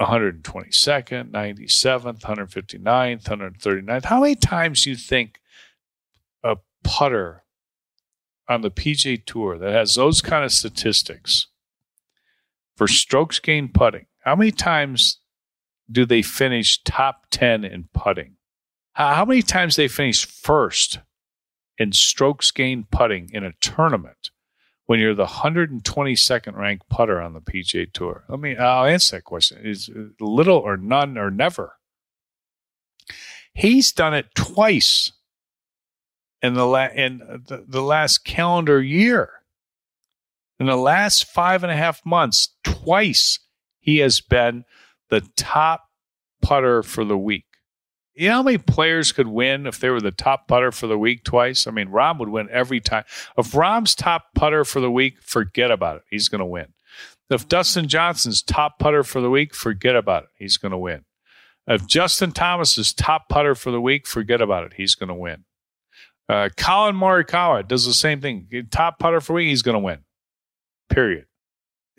122nd, 0.00 1.30
97th, 1.30 2.22
159th, 2.22 3.24
139th. 3.24 4.04
How 4.04 4.20
many 4.20 4.34
times 4.34 4.84
do 4.84 4.90
you 4.90 4.96
think 4.96 5.40
a 6.42 6.56
putter 6.82 7.44
on 8.48 8.62
the 8.62 8.70
PGA 8.70 9.24
Tour 9.24 9.58
that 9.58 9.72
has 9.72 9.94
those 9.94 10.20
kind 10.20 10.44
of 10.44 10.52
statistics 10.52 11.48
for 12.76 12.88
strokes 12.88 13.38
gained 13.38 13.74
putting, 13.74 14.06
how 14.24 14.34
many 14.34 14.50
times 14.50 15.20
do 15.90 16.06
they 16.06 16.22
finish 16.22 16.82
top 16.82 17.26
10 17.30 17.64
in 17.64 17.88
putting? 17.92 18.36
How 18.92 19.24
many 19.24 19.42
times 19.42 19.76
they 19.76 19.88
finish 19.88 20.26
first 20.26 21.00
in 21.78 21.92
strokes 21.92 22.50
gained 22.50 22.90
putting 22.90 23.30
in 23.32 23.44
a 23.44 23.52
tournament 23.60 24.30
when 24.90 24.98
you're 24.98 25.14
the 25.14 25.24
122nd 25.24 26.56
ranked 26.56 26.88
putter 26.88 27.20
on 27.20 27.32
the 27.32 27.40
PGA 27.40 27.92
Tour? 27.92 28.24
Let 28.28 28.40
me, 28.40 28.56
I'll 28.56 28.86
answer 28.86 29.18
that 29.18 29.22
question. 29.22 29.60
Is 29.62 29.88
little 30.18 30.56
or 30.56 30.76
none 30.76 31.16
or 31.16 31.30
never. 31.30 31.74
He's 33.54 33.92
done 33.92 34.14
it 34.14 34.34
twice 34.34 35.12
in 36.42 36.54
the 36.54 36.66
la- 36.66 36.88
in 36.88 37.18
the, 37.18 37.64
the 37.68 37.82
last 37.82 38.24
calendar 38.24 38.82
year. 38.82 39.30
In 40.58 40.66
the 40.66 40.74
last 40.74 41.24
five 41.24 41.62
and 41.62 41.70
a 41.70 41.76
half 41.76 42.04
months, 42.04 42.48
twice 42.64 43.38
he 43.78 43.98
has 43.98 44.20
been 44.20 44.64
the 45.08 45.20
top 45.36 45.84
putter 46.42 46.82
for 46.82 47.04
the 47.04 47.16
week. 47.16 47.46
You 48.20 48.28
know 48.28 48.34
how 48.34 48.42
many 48.42 48.58
players 48.58 49.12
could 49.12 49.28
win 49.28 49.66
if 49.66 49.80
they 49.80 49.88
were 49.88 50.02
the 50.02 50.10
top 50.10 50.46
putter 50.46 50.70
for 50.72 50.86
the 50.86 50.98
week 50.98 51.24
twice? 51.24 51.66
I 51.66 51.70
mean, 51.70 51.88
Rahm 51.88 52.18
would 52.18 52.28
win 52.28 52.50
every 52.50 52.78
time. 52.78 53.04
If 53.38 53.52
Rahm's 53.52 53.94
top 53.94 54.34
putter 54.34 54.66
for 54.66 54.78
the 54.78 54.90
week, 54.90 55.22
forget 55.22 55.70
about 55.70 55.96
it. 55.96 56.02
He's 56.10 56.28
going 56.28 56.40
to 56.40 56.44
win. 56.44 56.74
If 57.30 57.48
Dustin 57.48 57.88
Johnson's 57.88 58.42
top 58.42 58.78
putter 58.78 59.04
for 59.04 59.22
the 59.22 59.30
week, 59.30 59.54
forget 59.54 59.96
about 59.96 60.24
it. 60.24 60.28
He's 60.36 60.58
going 60.58 60.72
to 60.72 60.76
win. 60.76 61.06
If 61.66 61.86
Justin 61.86 62.32
Thomas 62.32 62.76
is 62.76 62.92
top 62.92 63.30
putter 63.30 63.54
for 63.54 63.70
the 63.70 63.80
week, 63.80 64.06
forget 64.06 64.42
about 64.42 64.64
it. 64.64 64.74
He's 64.74 64.94
going 64.94 65.08
to 65.08 65.14
win. 65.14 65.46
Uh, 66.28 66.50
Collin 66.58 66.96
Morikawa 66.96 67.66
does 67.66 67.86
the 67.86 67.94
same 67.94 68.20
thing. 68.20 68.48
Top 68.70 68.98
putter 68.98 69.22
for 69.22 69.32
week, 69.32 69.48
he's 69.48 69.62
going 69.62 69.76
to 69.76 69.78
win. 69.78 70.00
Period. 70.90 71.24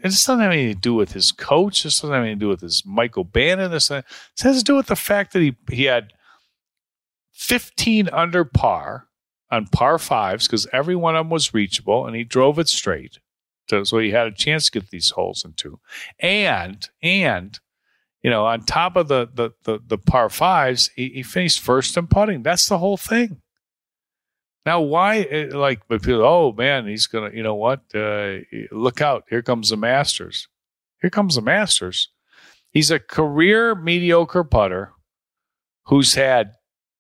It 0.04 0.10
just 0.10 0.26
doesn't 0.26 0.42
have 0.42 0.52
anything 0.52 0.76
to 0.76 0.80
do 0.80 0.94
with 0.94 1.14
his 1.14 1.32
coach. 1.32 1.82
It 1.82 1.90
doesn't 1.90 2.10
have 2.10 2.24
anything 2.24 2.40
to 2.40 2.46
do 2.46 2.50
with 2.50 2.62
his 2.62 2.84
Michael 2.86 3.24
Bannon. 3.24 3.72
This 3.72 3.90
has 3.90 4.04
to 4.58 4.64
do 4.64 4.76
with 4.76 4.88
the 4.88 4.96
fact 4.96 5.34
that 5.34 5.42
he 5.42 5.56
he 5.70 5.84
had 5.84 6.14
15 7.34 8.10
under 8.10 8.44
par 8.44 9.08
on 9.52 9.68
par 9.68 10.00
fives 10.00 10.48
because 10.48 10.68
every 10.72 10.96
one 10.96 11.16
of 11.16 11.26
them 11.26 11.30
was 11.30 11.54
reachable, 11.54 12.08
and 12.08 12.16
he 12.16 12.24
drove 12.24 12.58
it 12.58 12.70
straight. 12.70 13.20
So, 13.70 13.84
so 13.84 14.00
he 14.00 14.12
had 14.12 14.28
a 14.28 14.32
chance 14.32 14.66
to 14.66 14.80
get 14.80 14.90
these 14.90 15.12
holes 15.12 15.46
into, 15.46 15.80
and 16.20 16.90
and 17.02 17.60
you 18.24 18.30
know 18.30 18.46
on 18.46 18.64
top 18.64 18.96
of 18.96 19.08
the 19.08 19.30
the 19.34 19.52
the, 19.64 19.80
the 19.86 19.98
par 19.98 20.30
fives, 20.30 20.90
he, 20.96 21.10
he 21.10 21.24
finished 21.24 21.60
first 21.60 21.96
in 21.96 22.08
putting. 22.08 22.44
That's 22.44 22.68
the 22.68 22.80
whole 22.80 22.98
thing. 22.98 23.41
Now, 24.66 24.82
why, 24.82 25.22
eh, 25.22 25.50
like, 25.52 25.88
people, 25.88 26.24
oh 26.24 26.54
man, 26.54 26.88
he's 26.88 27.08
going 27.08 27.32
to, 27.32 27.38
you 27.38 27.44
know 27.44 27.56
what? 27.56 27.82
Uh, 27.94 28.38
look 28.72 29.02
out. 29.02 29.24
Here 29.30 29.42
comes 29.42 29.70
the 29.70 29.78
Masters. 29.78 30.48
Here 31.02 31.10
comes 31.10 31.36
the 31.36 31.42
Masters. 31.42 32.10
He's 32.70 32.92
a 32.92 33.00
career 33.00 33.76
mediocre 33.76 34.44
putter 34.44 34.94
who's 35.86 36.14
had 36.14 36.54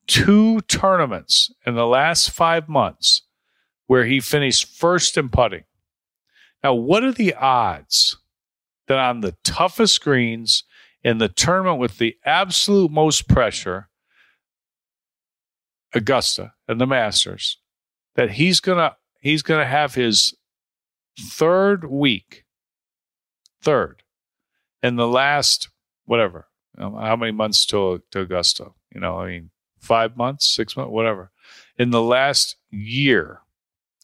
two 0.07 0.61
tournaments 0.61 1.53
in 1.65 1.75
the 1.75 1.85
last 1.85 2.31
five 2.31 2.67
months 2.67 3.23
where 3.85 4.05
he 4.05 4.19
finished 4.19 4.67
first 4.67 5.17
in 5.17 5.29
putting. 5.29 5.63
Now, 6.63 6.73
what 6.73 7.03
are 7.03 7.11
the 7.11 7.33
odds 7.35 8.17
that 8.87 8.97
on 8.97 9.21
the 9.21 9.35
toughest 9.43 10.01
greens 10.01 10.63
in 11.03 11.17
the 11.17 11.29
tournament 11.29 11.79
with 11.79 11.97
the 11.97 12.15
absolute 12.25 12.91
most 12.91 13.27
pressure, 13.27 13.89
Augusta 15.93 16.53
and 16.67 16.79
the 16.79 16.87
Masters 16.87 17.57
that 18.15 18.31
he's 18.31 18.59
gonna 18.59 18.95
he's 19.19 19.41
gonna 19.41 19.65
have 19.65 19.95
his 19.95 20.33
third 21.19 21.89
week, 21.89 22.45
third, 23.61 24.03
in 24.81 24.95
the 24.95 25.07
last 25.07 25.69
whatever 26.05 26.47
how 26.77 27.15
many 27.15 27.31
months 27.31 27.65
to 27.67 28.01
to 28.11 28.21
Augusta? 28.21 28.71
You 28.93 29.01
know, 29.01 29.19
I 29.19 29.27
mean, 29.27 29.49
five 29.79 30.17
months, 30.17 30.53
six 30.53 30.75
months, 30.75 30.91
whatever. 30.91 31.31
In 31.77 31.91
the 31.91 32.01
last 32.01 32.55
year, 32.69 33.41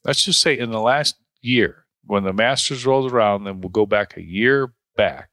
let's 0.04 0.24
just 0.24 0.42
say 0.42 0.58
in 0.58 0.72
the 0.72 0.82
last 0.82 1.16
year, 1.42 1.86
when 2.06 2.24
the 2.24 2.34
Masters 2.34 2.86
rolls 2.86 3.12
around, 3.12 3.44
then 3.44 3.62
we'll 3.62 3.70
go 3.70 3.86
back 3.86 4.18
a 4.18 4.24
year 4.24 4.74
back. 4.96 5.30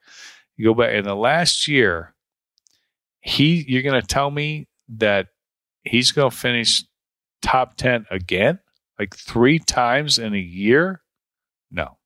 You 0.55 0.65
go 0.65 0.73
back 0.73 0.93
in 0.93 1.03
the 1.03 1.15
last 1.15 1.67
year, 1.67 2.13
he 3.21 3.65
you're 3.67 3.83
going 3.83 3.99
to 3.99 4.07
tell 4.07 4.31
me 4.31 4.67
that 4.97 5.27
he's 5.85 6.11
going 6.11 6.31
to 6.31 6.35
finish 6.35 6.83
top 7.41 7.77
10 7.77 8.07
again, 8.09 8.59
like 8.99 9.15
three 9.15 9.59
times 9.59 10.17
in 10.17 10.33
a 10.33 10.39
year? 10.39 11.01
No, 11.71 11.97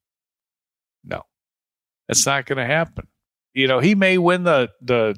no, 1.04 1.24
it's 2.08 2.26
not 2.26 2.46
going 2.46 2.58
to 2.58 2.65
happen. 2.65 3.08
You 3.54 3.68
know, 3.68 3.80
he 3.80 3.96
may 3.96 4.18
win 4.18 4.44
the, 4.44 4.70
the, 4.82 5.15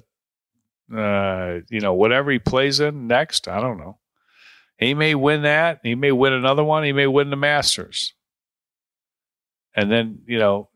uh, 0.96 1.60
you 1.70 1.80
know, 1.80 1.94
whatever 1.94 2.32
he 2.32 2.40
plays 2.40 2.80
in 2.80 3.08
next. 3.08 3.48
I 3.48 3.60
don't 3.60 3.78
know. 3.78 4.00
He 4.78 4.94
may 4.94 5.16
win 5.16 5.44
that. 5.44 5.80
He 5.84 5.96
may 5.96 6.12
win 6.12 6.34
another 6.34 6.64
one. 6.64 6.84
He 6.84 6.94
may 6.94 7.08
win 7.08 7.30
the 7.30 7.36
Masters. 7.36 8.14
And 9.76 9.92
then, 9.92 10.22
you 10.26 10.40
know, 10.40 10.70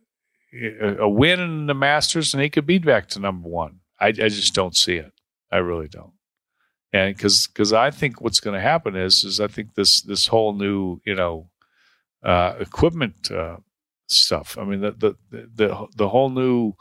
a 1.00 1.10
win 1.10 1.40
in 1.40 1.66
the 1.66 1.74
Masters 1.74 2.34
and 2.34 2.42
he 2.42 2.50
could 2.50 2.66
be 2.66 2.78
back 2.78 3.08
to 3.10 3.20
number 3.20 3.50
one. 3.50 3.80
I, 4.00 4.08
I 4.08 4.12
just 4.12 4.54
don't 4.54 4.76
see 4.76 4.96
it. 4.96 5.12
I 5.52 5.58
really 5.58 5.88
don't 5.88 6.15
and 6.96 7.16
because 7.16 7.48
because 7.48 7.74
I 7.74 7.92
think 7.92 8.22
what's 8.22 8.40
going 8.40 8.56
to 8.56 8.62
happen 8.62 8.96
is 8.96 9.24
is 9.24 9.40
I 9.40 9.48
think 9.48 9.76
this 9.76 10.02
this 10.02 10.28
whole 10.28 10.54
new 10.54 11.02
you 11.06 11.16
know 11.16 11.50
uh, 12.24 12.56
equipment 12.60 13.32
uh, 13.32 13.58
stuff. 14.08 14.58
I 14.60 14.64
mean 14.66 14.82
the 14.82 14.92
the 14.92 15.16
the 15.32 15.88
the 15.96 16.10
whole 16.10 16.30
new 16.30 16.74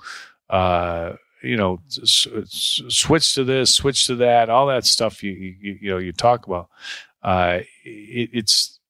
uh, 0.51 1.15
you 1.43 1.57
know 1.57 1.81
s- 1.89 2.27
s- 2.37 2.83
switch 2.89 3.35
to 3.35 3.45
this, 3.45 3.75
switch 3.75 4.07
to 4.07 4.17
that, 4.17 4.51
all 4.51 4.67
that 4.69 4.85
stuff 4.87 5.23
you 5.23 5.33
you, 5.33 5.79
you 5.81 5.91
know 5.91 5.99
you 5.99 6.13
talk 6.13 6.47
about. 6.47 6.69
Uh, 7.23 7.61
it, 7.85 8.31
it's 8.33 8.81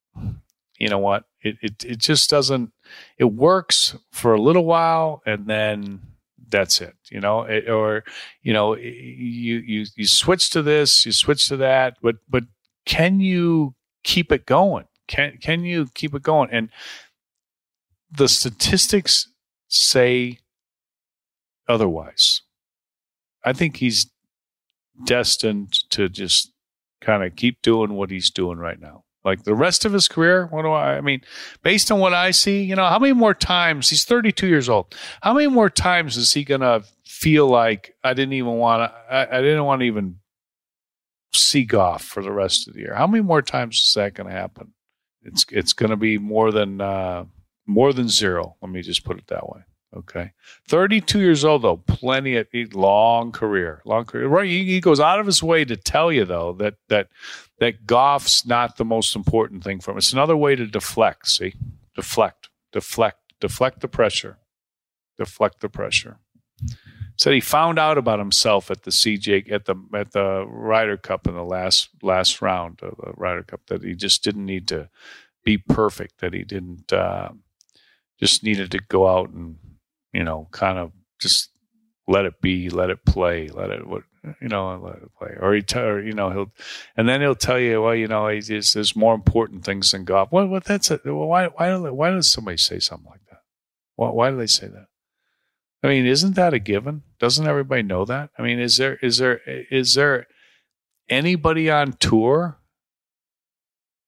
you 0.78 0.88
know 0.88 0.98
what 0.98 1.24
it, 1.42 1.56
it 1.62 1.84
it 1.84 1.98
just 1.98 2.30
doesn't 2.30 2.72
it 3.18 3.24
works 3.24 3.96
for 4.10 4.34
a 4.34 4.40
little 4.40 4.64
while 4.64 5.22
and 5.26 5.46
then 5.46 6.00
that's 6.48 6.80
it 6.80 6.94
you 7.10 7.20
know? 7.20 7.42
It, 7.42 7.68
or 7.68 8.04
you 8.42 8.52
know 8.52 8.76
you 8.76 9.58
you 9.58 9.86
you 9.96 10.06
switch 10.06 10.50
to 10.50 10.62
this 10.62 11.06
you 11.06 11.12
switch 11.12 11.48
to 11.48 11.56
that 11.58 11.96
but 12.02 12.16
but 12.28 12.44
can 12.86 13.20
you 13.20 13.74
keep 14.02 14.30
it 14.30 14.46
going? 14.46 14.84
Can 15.08 15.38
can 15.38 15.64
you 15.64 15.86
keep 15.94 16.14
it 16.14 16.22
going? 16.22 16.50
And 16.52 16.70
the 18.10 18.28
statistics 18.28 19.28
say 19.68 20.38
otherwise. 21.68 22.42
I 23.44 23.52
think 23.52 23.78
he's 23.78 24.10
destined 25.04 25.72
to 25.90 26.08
just 26.08 26.52
kind 27.00 27.24
of 27.24 27.36
keep 27.36 27.60
doing 27.60 27.94
what 27.94 28.10
he's 28.10 28.30
doing 28.30 28.58
right 28.58 28.80
now 28.80 29.04
like 29.24 29.44
the 29.44 29.54
rest 29.54 29.84
of 29.84 29.92
his 29.92 30.06
career, 30.06 30.46
what 30.46 30.62
do 30.62 30.70
I, 30.70 30.96
I 30.96 31.00
mean, 31.00 31.22
based 31.62 31.90
on 31.90 31.98
what 31.98 32.12
I 32.12 32.30
see, 32.30 32.62
you 32.62 32.76
know, 32.76 32.86
how 32.86 32.98
many 32.98 33.14
more 33.14 33.34
times, 33.34 33.88
he's 33.88 34.04
32 34.04 34.46
years 34.46 34.68
old, 34.68 34.94
how 35.22 35.32
many 35.32 35.48
more 35.48 35.70
times 35.70 36.16
is 36.16 36.32
he 36.32 36.44
going 36.44 36.60
to 36.60 36.84
feel 37.06 37.46
like 37.46 37.94
I 38.04 38.12
didn't 38.12 38.34
even 38.34 38.52
want 38.52 38.90
to, 38.90 39.14
I, 39.14 39.38
I, 39.38 39.40
didn't 39.40 39.64
want 39.64 39.80
to 39.80 39.86
even 39.86 40.16
see 41.32 41.64
golf 41.64 42.02
for 42.02 42.22
the 42.22 42.32
rest 42.32 42.68
of 42.68 42.74
the 42.74 42.80
year? 42.80 42.94
How 42.94 43.06
many 43.06 43.22
more 43.22 43.42
times 43.42 43.76
is 43.76 43.94
that 43.94 44.14
going 44.14 44.28
to 44.28 44.32
happen? 44.32 44.72
It's, 45.22 45.46
it's 45.50 45.72
going 45.72 45.90
to 45.90 45.96
be 45.96 46.18
more 46.18 46.52
than, 46.52 46.82
uh, 46.82 47.24
more 47.66 47.94
than 47.94 48.08
zero. 48.08 48.56
Let 48.60 48.70
me 48.70 48.82
just 48.82 49.04
put 49.04 49.18
it 49.18 49.26
that 49.28 49.48
way. 49.48 49.62
Okay. 49.96 50.32
32 50.68 51.20
years 51.20 51.44
old, 51.44 51.62
though, 51.62 51.76
plenty 51.76 52.36
of 52.36 52.48
long 52.72 53.30
career, 53.30 53.80
long 53.84 54.04
career. 54.04 54.26
Right. 54.26 54.48
He, 54.48 54.64
he 54.64 54.80
goes 54.80 54.98
out 54.98 55.20
of 55.20 55.26
his 55.26 55.42
way 55.42 55.64
to 55.64 55.76
tell 55.76 56.10
you, 56.10 56.24
though, 56.24 56.52
that, 56.54 56.74
that, 56.88 57.08
that 57.60 57.86
golf's 57.86 58.44
not 58.44 58.76
the 58.76 58.84
most 58.84 59.14
important 59.14 59.62
thing 59.62 59.80
for 59.80 59.92
him. 59.92 59.98
It's 59.98 60.12
another 60.12 60.36
way 60.36 60.56
to 60.56 60.66
deflect. 60.66 61.28
See, 61.28 61.54
deflect, 61.94 62.48
deflect, 62.72 63.18
deflect 63.40 63.80
the 63.80 63.88
pressure, 63.88 64.38
deflect 65.16 65.60
the 65.60 65.68
pressure. 65.68 66.18
said 67.16 67.34
he 67.34 67.40
found 67.40 67.78
out 67.78 67.96
about 67.96 68.18
himself 68.18 68.70
at 68.70 68.82
the 68.82 68.90
CJ 68.90 69.52
at 69.52 69.66
the 69.66 69.76
at 69.94 70.12
the 70.12 70.44
Ryder 70.46 70.96
Cup 70.96 71.28
in 71.28 71.34
the 71.34 71.44
last 71.44 71.90
last 72.02 72.42
round 72.42 72.80
of 72.82 72.96
the 72.96 73.12
Ryder 73.16 73.44
Cup 73.44 73.60
that 73.68 73.84
he 73.84 73.94
just 73.94 74.24
didn't 74.24 74.44
need 74.44 74.66
to 74.68 74.88
be 75.44 75.56
perfect. 75.56 76.18
That 76.18 76.34
he 76.34 76.42
didn't 76.42 76.92
uh, 76.92 77.30
just 78.18 78.42
needed 78.42 78.70
to 78.72 78.80
go 78.88 79.06
out 79.06 79.30
and 79.30 79.56
you 80.14 80.24
know 80.24 80.48
kind 80.52 80.78
of 80.78 80.92
just 81.20 81.50
let 82.08 82.24
it 82.24 82.40
be, 82.40 82.70
let 82.70 82.88
it 82.88 83.04
play, 83.04 83.48
let 83.48 83.70
it 83.70 83.86
what 83.86 84.04
you 84.40 84.48
know, 84.48 84.80
let 84.82 84.96
it 84.96 85.14
play. 85.18 85.36
Or 85.38 85.54
he 85.54 85.62
tell, 85.62 85.84
or, 85.84 86.02
you 86.02 86.12
know, 86.12 86.30
he'll, 86.30 86.52
and 86.96 87.08
then 87.08 87.20
he'll 87.20 87.34
tell 87.34 87.58
you, 87.58 87.82
well, 87.82 87.94
you 87.94 88.08
know, 88.08 88.26
there's 88.28 88.96
more 88.96 89.14
important 89.14 89.64
things 89.64 89.90
than 89.90 90.04
golf. 90.04 90.32
Well, 90.32 90.46
well 90.46 90.62
that's 90.64 90.90
a, 90.90 91.00
well, 91.04 91.28
why, 91.28 91.46
why, 91.46 91.76
why 91.76 92.10
does 92.10 92.30
somebody 92.30 92.56
say 92.56 92.78
something 92.78 93.10
like 93.10 93.24
that? 93.30 93.40
Why, 93.96 94.10
why 94.10 94.30
do 94.30 94.36
they 94.36 94.46
say 94.46 94.68
that? 94.68 94.86
I 95.82 95.88
mean, 95.88 96.06
isn't 96.06 96.36
that 96.36 96.54
a 96.54 96.58
given? 96.58 97.02
Doesn't 97.18 97.46
everybody 97.46 97.82
know 97.82 98.06
that? 98.06 98.30
I 98.38 98.42
mean, 98.42 98.58
is 98.58 98.78
there, 98.78 98.96
is 99.02 99.18
there, 99.18 99.40
is 99.46 99.94
there 99.94 100.26
anybody 101.10 101.70
on 101.70 101.92
tour 101.94 102.58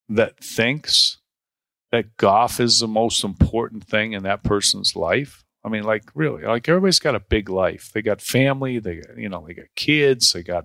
that 0.09 0.43
thinks 0.43 1.19
that 1.93 2.17
golf 2.17 2.59
is 2.61 2.79
the 2.79 2.89
most 2.89 3.23
important 3.23 3.85
thing 3.85 4.13
in 4.13 4.23
that 4.23 4.43
person's 4.43 4.97
life? 4.97 5.45
I 5.67 5.69
mean, 5.69 5.83
like 5.83 6.05
really, 6.15 6.45
like 6.45 6.69
everybody's 6.69 7.01
got 7.01 7.17
a 7.17 7.21
big 7.21 7.49
life. 7.49 7.91
They 7.93 8.01
got 8.01 8.21
family. 8.21 8.79
They, 8.79 9.03
you 9.17 9.29
know, 9.29 9.45
they 9.45 9.53
got 9.53 9.67
kids. 9.75 10.33
They 10.33 10.45
got, 10.45 10.65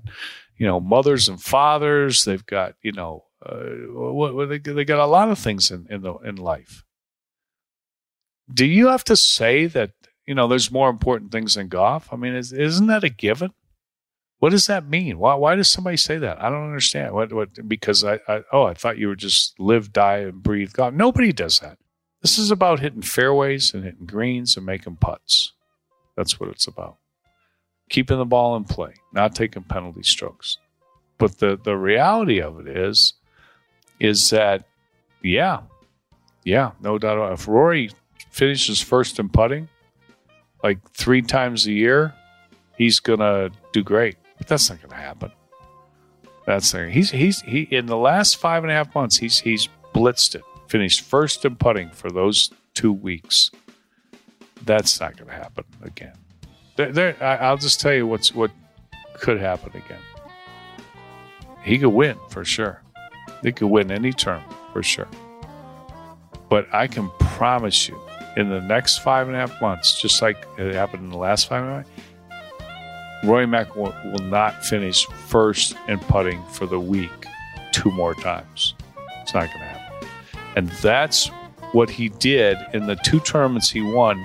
you 0.58 0.68
know, 0.68 0.80
mothers 0.80 1.28
and 1.28 1.41
fathers. 1.41 2.24
They've 2.24 2.45
got, 2.45 2.76
you 2.84 2.91
know, 2.91 3.26
uh, 3.43 3.64
what, 3.89 4.47
they, 4.47 4.60
they 4.60 4.86
got 4.86 4.99
a 4.99 5.08
lot 5.08 5.32
of 5.32 5.39
things 5.39 5.72
in 5.72 5.88
in 5.89 6.04
the 6.04 6.14
in 6.18 6.36
life. 6.36 6.86
Do 8.54 8.64
you 8.64 8.89
have 8.89 9.04
to 9.06 9.16
say 9.16 9.66
that 9.66 9.93
you 10.28 10.36
know 10.36 10.47
there's 10.47 10.70
more 10.70 10.91
important 10.91 11.32
things 11.32 11.56
than 11.56 11.68
golf? 11.68 12.14
I 12.14 12.16
mean, 12.16 12.36
is, 12.36 12.54
isn't 12.54 12.86
that 12.86 13.04
a 13.04 13.10
given? 13.10 13.54
What 14.38 14.52
does 14.52 14.68
that 14.68 14.88
mean? 14.88 15.18
Why 15.18 15.34
why 15.34 15.56
does 15.56 15.70
somebody 15.72 15.97
say 15.97 16.20
that? 16.20 16.39
I 16.39 16.52
don't 16.52 16.68
understand. 16.68 17.16
What 17.16 17.34
what 17.34 17.68
because 17.68 18.04
I, 18.04 18.20
I 18.28 18.43
oh 18.52 18.66
I 18.66 18.76
thought 18.76 18.99
you 18.99 19.08
were 19.08 19.16
just 19.16 19.60
live, 19.60 19.91
die, 19.91 20.20
and 20.20 20.43
breathe 20.43 20.74
golf. 20.74 20.93
Nobody 20.93 21.34
does 21.34 21.58
that. 21.60 21.80
This 22.22 22.38
is 22.38 22.51
about 22.51 22.80
hitting 22.80 23.01
fairways 23.01 23.74
and 23.74 23.84
hitting 23.84 24.05
greens 24.05 24.55
and 24.55 24.65
making 24.65 24.97
putts. 24.97 25.53
That's 26.15 26.39
what 26.39 26.49
it's 26.49 26.67
about. 26.67 26.97
Keeping 27.89 28.19
the 28.19 28.26
ball 28.26 28.55
in 28.55 28.63
play, 28.63 28.93
not 29.11 29.34
taking 29.34 29.63
penalty 29.63 30.03
strokes. 30.03 30.57
But 31.17 31.39
the, 31.39 31.59
the 31.61 31.76
reality 31.76 32.39
of 32.39 32.59
it 32.59 32.67
is, 32.67 33.13
is 33.99 34.30
that, 34.30 34.65
yeah, 35.24 35.61
yeah, 36.43 36.72
no 36.82 36.97
doubt. 36.97 37.34
If 37.34 37.47
Rory 37.47 37.89
finishes 38.30 38.82
first 38.82 39.19
in 39.19 39.30
putting, 39.30 39.67
like 40.63 40.80
three 40.91 41.24
times 41.24 41.65
a 41.65 41.72
year, 41.72 42.13
he's 42.78 42.99
gonna 42.99 43.49
do 43.74 43.84
great. 43.84 44.17
But 44.38 44.47
that's 44.47 44.69
not 44.69 44.82
gonna 44.82 45.01
happen. 45.01 45.32
That's 46.45 46.74
not, 46.74 46.89
he's 46.89 47.11
he's 47.11 47.41
he 47.41 47.61
in 47.61 47.86
the 47.86 47.97
last 47.97 48.38
five 48.38 48.63
and 48.63 48.72
a 48.72 48.76
half 48.76 48.93
months 48.95 49.17
he's 49.17 49.39
he's 49.39 49.69
blitzed 49.93 50.36
it 50.36 50.43
finished 50.72 51.01
first 51.01 51.43
in 51.43 51.53
putting 51.57 51.89
for 51.89 52.09
those 52.09 52.49
two 52.74 52.93
weeks. 52.93 53.51
That's 54.65 55.01
not 55.01 55.17
going 55.17 55.30
to 55.30 55.36
happen 55.36 55.65
again. 55.84 56.13
There, 56.78 56.93
there, 56.93 57.22
I'll 57.22 57.57
just 57.57 57.82
tell 57.82 57.93
you 57.93 58.07
what's 58.07 58.34
what 58.34 58.51
could 59.15 59.38
happen 59.38 59.72
again. 59.76 59.99
He 61.61 61.78
could 61.78 61.89
win 61.89 62.15
for 62.30 62.45
sure. 62.45 62.82
He 63.43 63.51
could 63.51 63.67
win 63.67 63.91
any 63.91 64.13
term 64.13 64.41
for 64.72 64.82
sure. 64.82 65.09
But 66.49 66.74
I 66.74 66.88
can 66.88 67.09
promise 67.19 67.89
you, 67.89 67.99
in 68.38 68.49
the 68.49 68.61
next 68.61 68.99
five 68.99 69.28
and 69.28 69.36
a 69.36 69.39
half 69.39 69.61
months, 69.61 70.01
just 70.01 70.22
like 70.22 70.38
it 70.57 70.74
happened 70.74 71.03
in 71.03 71.09
the 71.09 71.17
last 71.17 71.49
five 71.49 71.63
and 71.63 71.72
a 71.72 71.76
half, 71.76 73.26
Roy 73.26 73.45
Mac 73.45 73.76
will, 73.76 73.93
will 74.05 74.26
not 74.26 74.65
finish 74.65 75.05
first 75.28 75.76
in 75.89 75.99
putting 75.99 76.41
for 76.45 76.65
the 76.65 76.80
week 76.80 77.26
two 77.74 77.91
more 77.91 78.15
times. 78.15 78.74
It's 79.22 79.34
not 79.34 79.47
going 79.47 79.59
to 79.59 79.65
happen. 79.65 79.70
And 80.56 80.70
that's 80.82 81.28
what 81.72 81.89
he 81.89 82.10
did 82.10 82.58
in 82.74 82.88
the 82.88 82.95
two 82.97 83.20
tournaments 83.22 83.70
he 83.70 83.82
won 83.82 84.24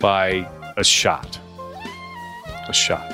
by 0.00 0.48
a 0.76 0.84
shot. 0.84 1.38
A 2.68 2.72
shot. 2.72 3.10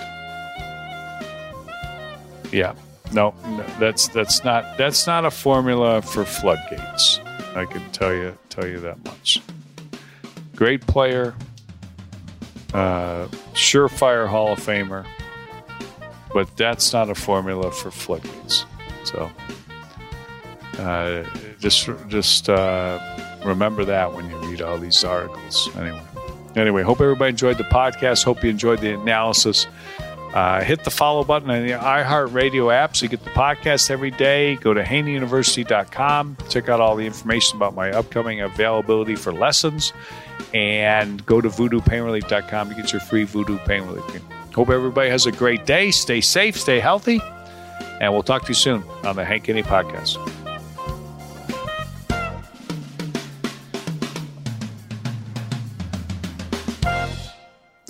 Yeah. 2.53 2.75
No, 3.13 3.35
no, 3.45 3.65
that's 3.81 4.07
that's 4.09 4.45
not 4.45 4.79
that's 4.79 5.07
not 5.07 5.25
a 5.25 5.31
formula 5.33 6.01
for 6.01 6.25
floodgates. 6.25 7.19
I 7.57 7.65
can 7.65 7.91
tell 7.91 8.15
you 8.15 8.39
tell 8.51 8.67
you 8.67 8.79
that 8.81 9.05
much. 9.05 9.43
Great 10.55 10.87
player, 10.87 11.35
uh, 12.73 13.27
surefire 13.53 14.29
Hall 14.29 14.53
of 14.53 14.61
Famer, 14.61 15.05
but 16.33 16.57
that's 16.57 16.93
not 16.93 17.11
a 17.11 17.15
formula 17.17 17.73
for 17.73 17.91
floodgates. 17.91 18.65
So 19.05 19.29
uh, 20.81 21.25
just 21.59 21.89
just 22.09 22.49
uh, 22.49 22.99
remember 23.45 23.85
that 23.85 24.13
when 24.13 24.29
you 24.31 24.37
read 24.39 24.63
all 24.63 24.79
these 24.79 25.05
articles. 25.05 25.69
Anyway, 25.77 26.03
anyway, 26.57 26.83
hope 26.83 27.01
everybody 27.01 27.31
enjoyed 27.31 27.59
the 27.59 27.65
podcast. 27.65 28.25
Hope 28.25 28.43
you 28.43 28.51
enjoyed 28.51 28.81
the 28.81 28.95
analysis. 28.95 29.67
Uh, 30.35 30.63
hit 30.63 30.85
the 30.85 30.91
follow 30.91 31.25
button 31.25 31.51
on 31.51 31.67
the 31.67 31.73
iHeartRadio 31.73 32.73
app 32.73 32.97
so 32.97 33.05
you 33.05 33.09
get 33.09 33.25
the 33.25 33.31
podcast 33.31 33.91
every 33.91 34.13
day. 34.13 34.55
Go 34.57 34.73
to 34.73 34.83
haneyuniversity.com. 34.83 36.37
Check 36.49 36.69
out 36.69 36.81
all 36.81 36.95
the 36.95 37.05
information 37.05 37.57
about 37.57 37.75
my 37.75 37.91
upcoming 37.91 38.41
availability 38.41 39.17
for 39.17 39.33
lessons. 39.33 39.93
And 40.55 41.25
go 41.27 41.41
to 41.41 41.49
voodoopainrelief.com 41.49 42.69
to 42.69 42.75
get 42.75 42.93
your 42.93 43.01
free 43.01 43.25
voodoo 43.25 43.59
pain 43.59 43.83
relief. 43.83 44.23
Hope 44.55 44.71
everybody 44.71 45.11
has 45.11 45.27
a 45.27 45.33
great 45.33 45.67
day. 45.67 45.91
Stay 45.91 46.21
safe, 46.21 46.57
stay 46.57 46.79
healthy. 46.79 47.21
And 48.01 48.13
we'll 48.13 48.23
talk 48.23 48.43
to 48.43 48.49
you 48.49 48.55
soon 48.55 48.85
on 49.05 49.17
the 49.17 49.25
Hank 49.25 49.47
Haney 49.47 49.63
Podcast. 49.63 50.17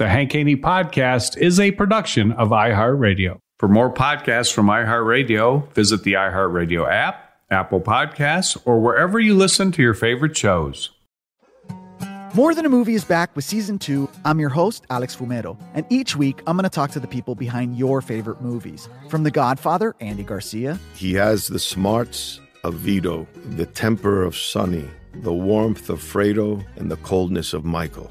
The 0.01 0.09
Hank 0.09 0.32
Haney 0.32 0.57
Podcast 0.57 1.36
is 1.36 1.61
a 1.61 1.72
production 1.72 2.32
of 2.32 2.48
iHeartRadio. 2.48 3.38
For 3.59 3.68
more 3.68 3.92
podcasts 3.92 4.51
from 4.51 4.68
iHeartRadio, 4.68 5.70
visit 5.74 6.05
the 6.05 6.14
iHeartRadio 6.14 6.90
app, 6.90 7.34
Apple 7.51 7.82
Podcasts, 7.82 8.59
or 8.64 8.80
wherever 8.80 9.20
you 9.20 9.34
listen 9.34 9.72
to 9.72 9.82
your 9.82 9.92
favorite 9.92 10.34
shows. 10.34 10.88
More 12.32 12.55
Than 12.55 12.64
a 12.64 12.70
Movie 12.70 12.94
is 12.94 13.05
back 13.05 13.36
with 13.36 13.44
season 13.44 13.78
two. 13.78 14.09
I'm 14.24 14.40
your 14.40 14.48
host, 14.48 14.86
Alex 14.88 15.14
Fumero, 15.14 15.61
and 15.74 15.84
each 15.90 16.16
week 16.16 16.40
I'm 16.46 16.57
going 16.57 16.64
to 16.64 16.70
talk 16.70 16.92
to 16.92 17.01
the 17.01 17.07
people 17.07 17.34
behind 17.34 17.76
your 17.76 18.01
favorite 18.01 18.40
movies. 18.40 18.88
From 19.11 19.22
The 19.22 19.30
Godfather, 19.30 19.94
Andy 20.01 20.22
Garcia. 20.22 20.78
He 20.94 21.12
has 21.12 21.46
the 21.46 21.59
smarts 21.59 22.40
of 22.64 22.72
Vito, 22.72 23.28
the 23.51 23.66
temper 23.66 24.22
of 24.22 24.34
Sonny, 24.34 24.88
the 25.16 25.34
warmth 25.34 25.90
of 25.90 26.01
Fredo, 26.01 26.64
and 26.76 26.90
the 26.90 26.96
coldness 26.96 27.53
of 27.53 27.66
Michael 27.66 28.11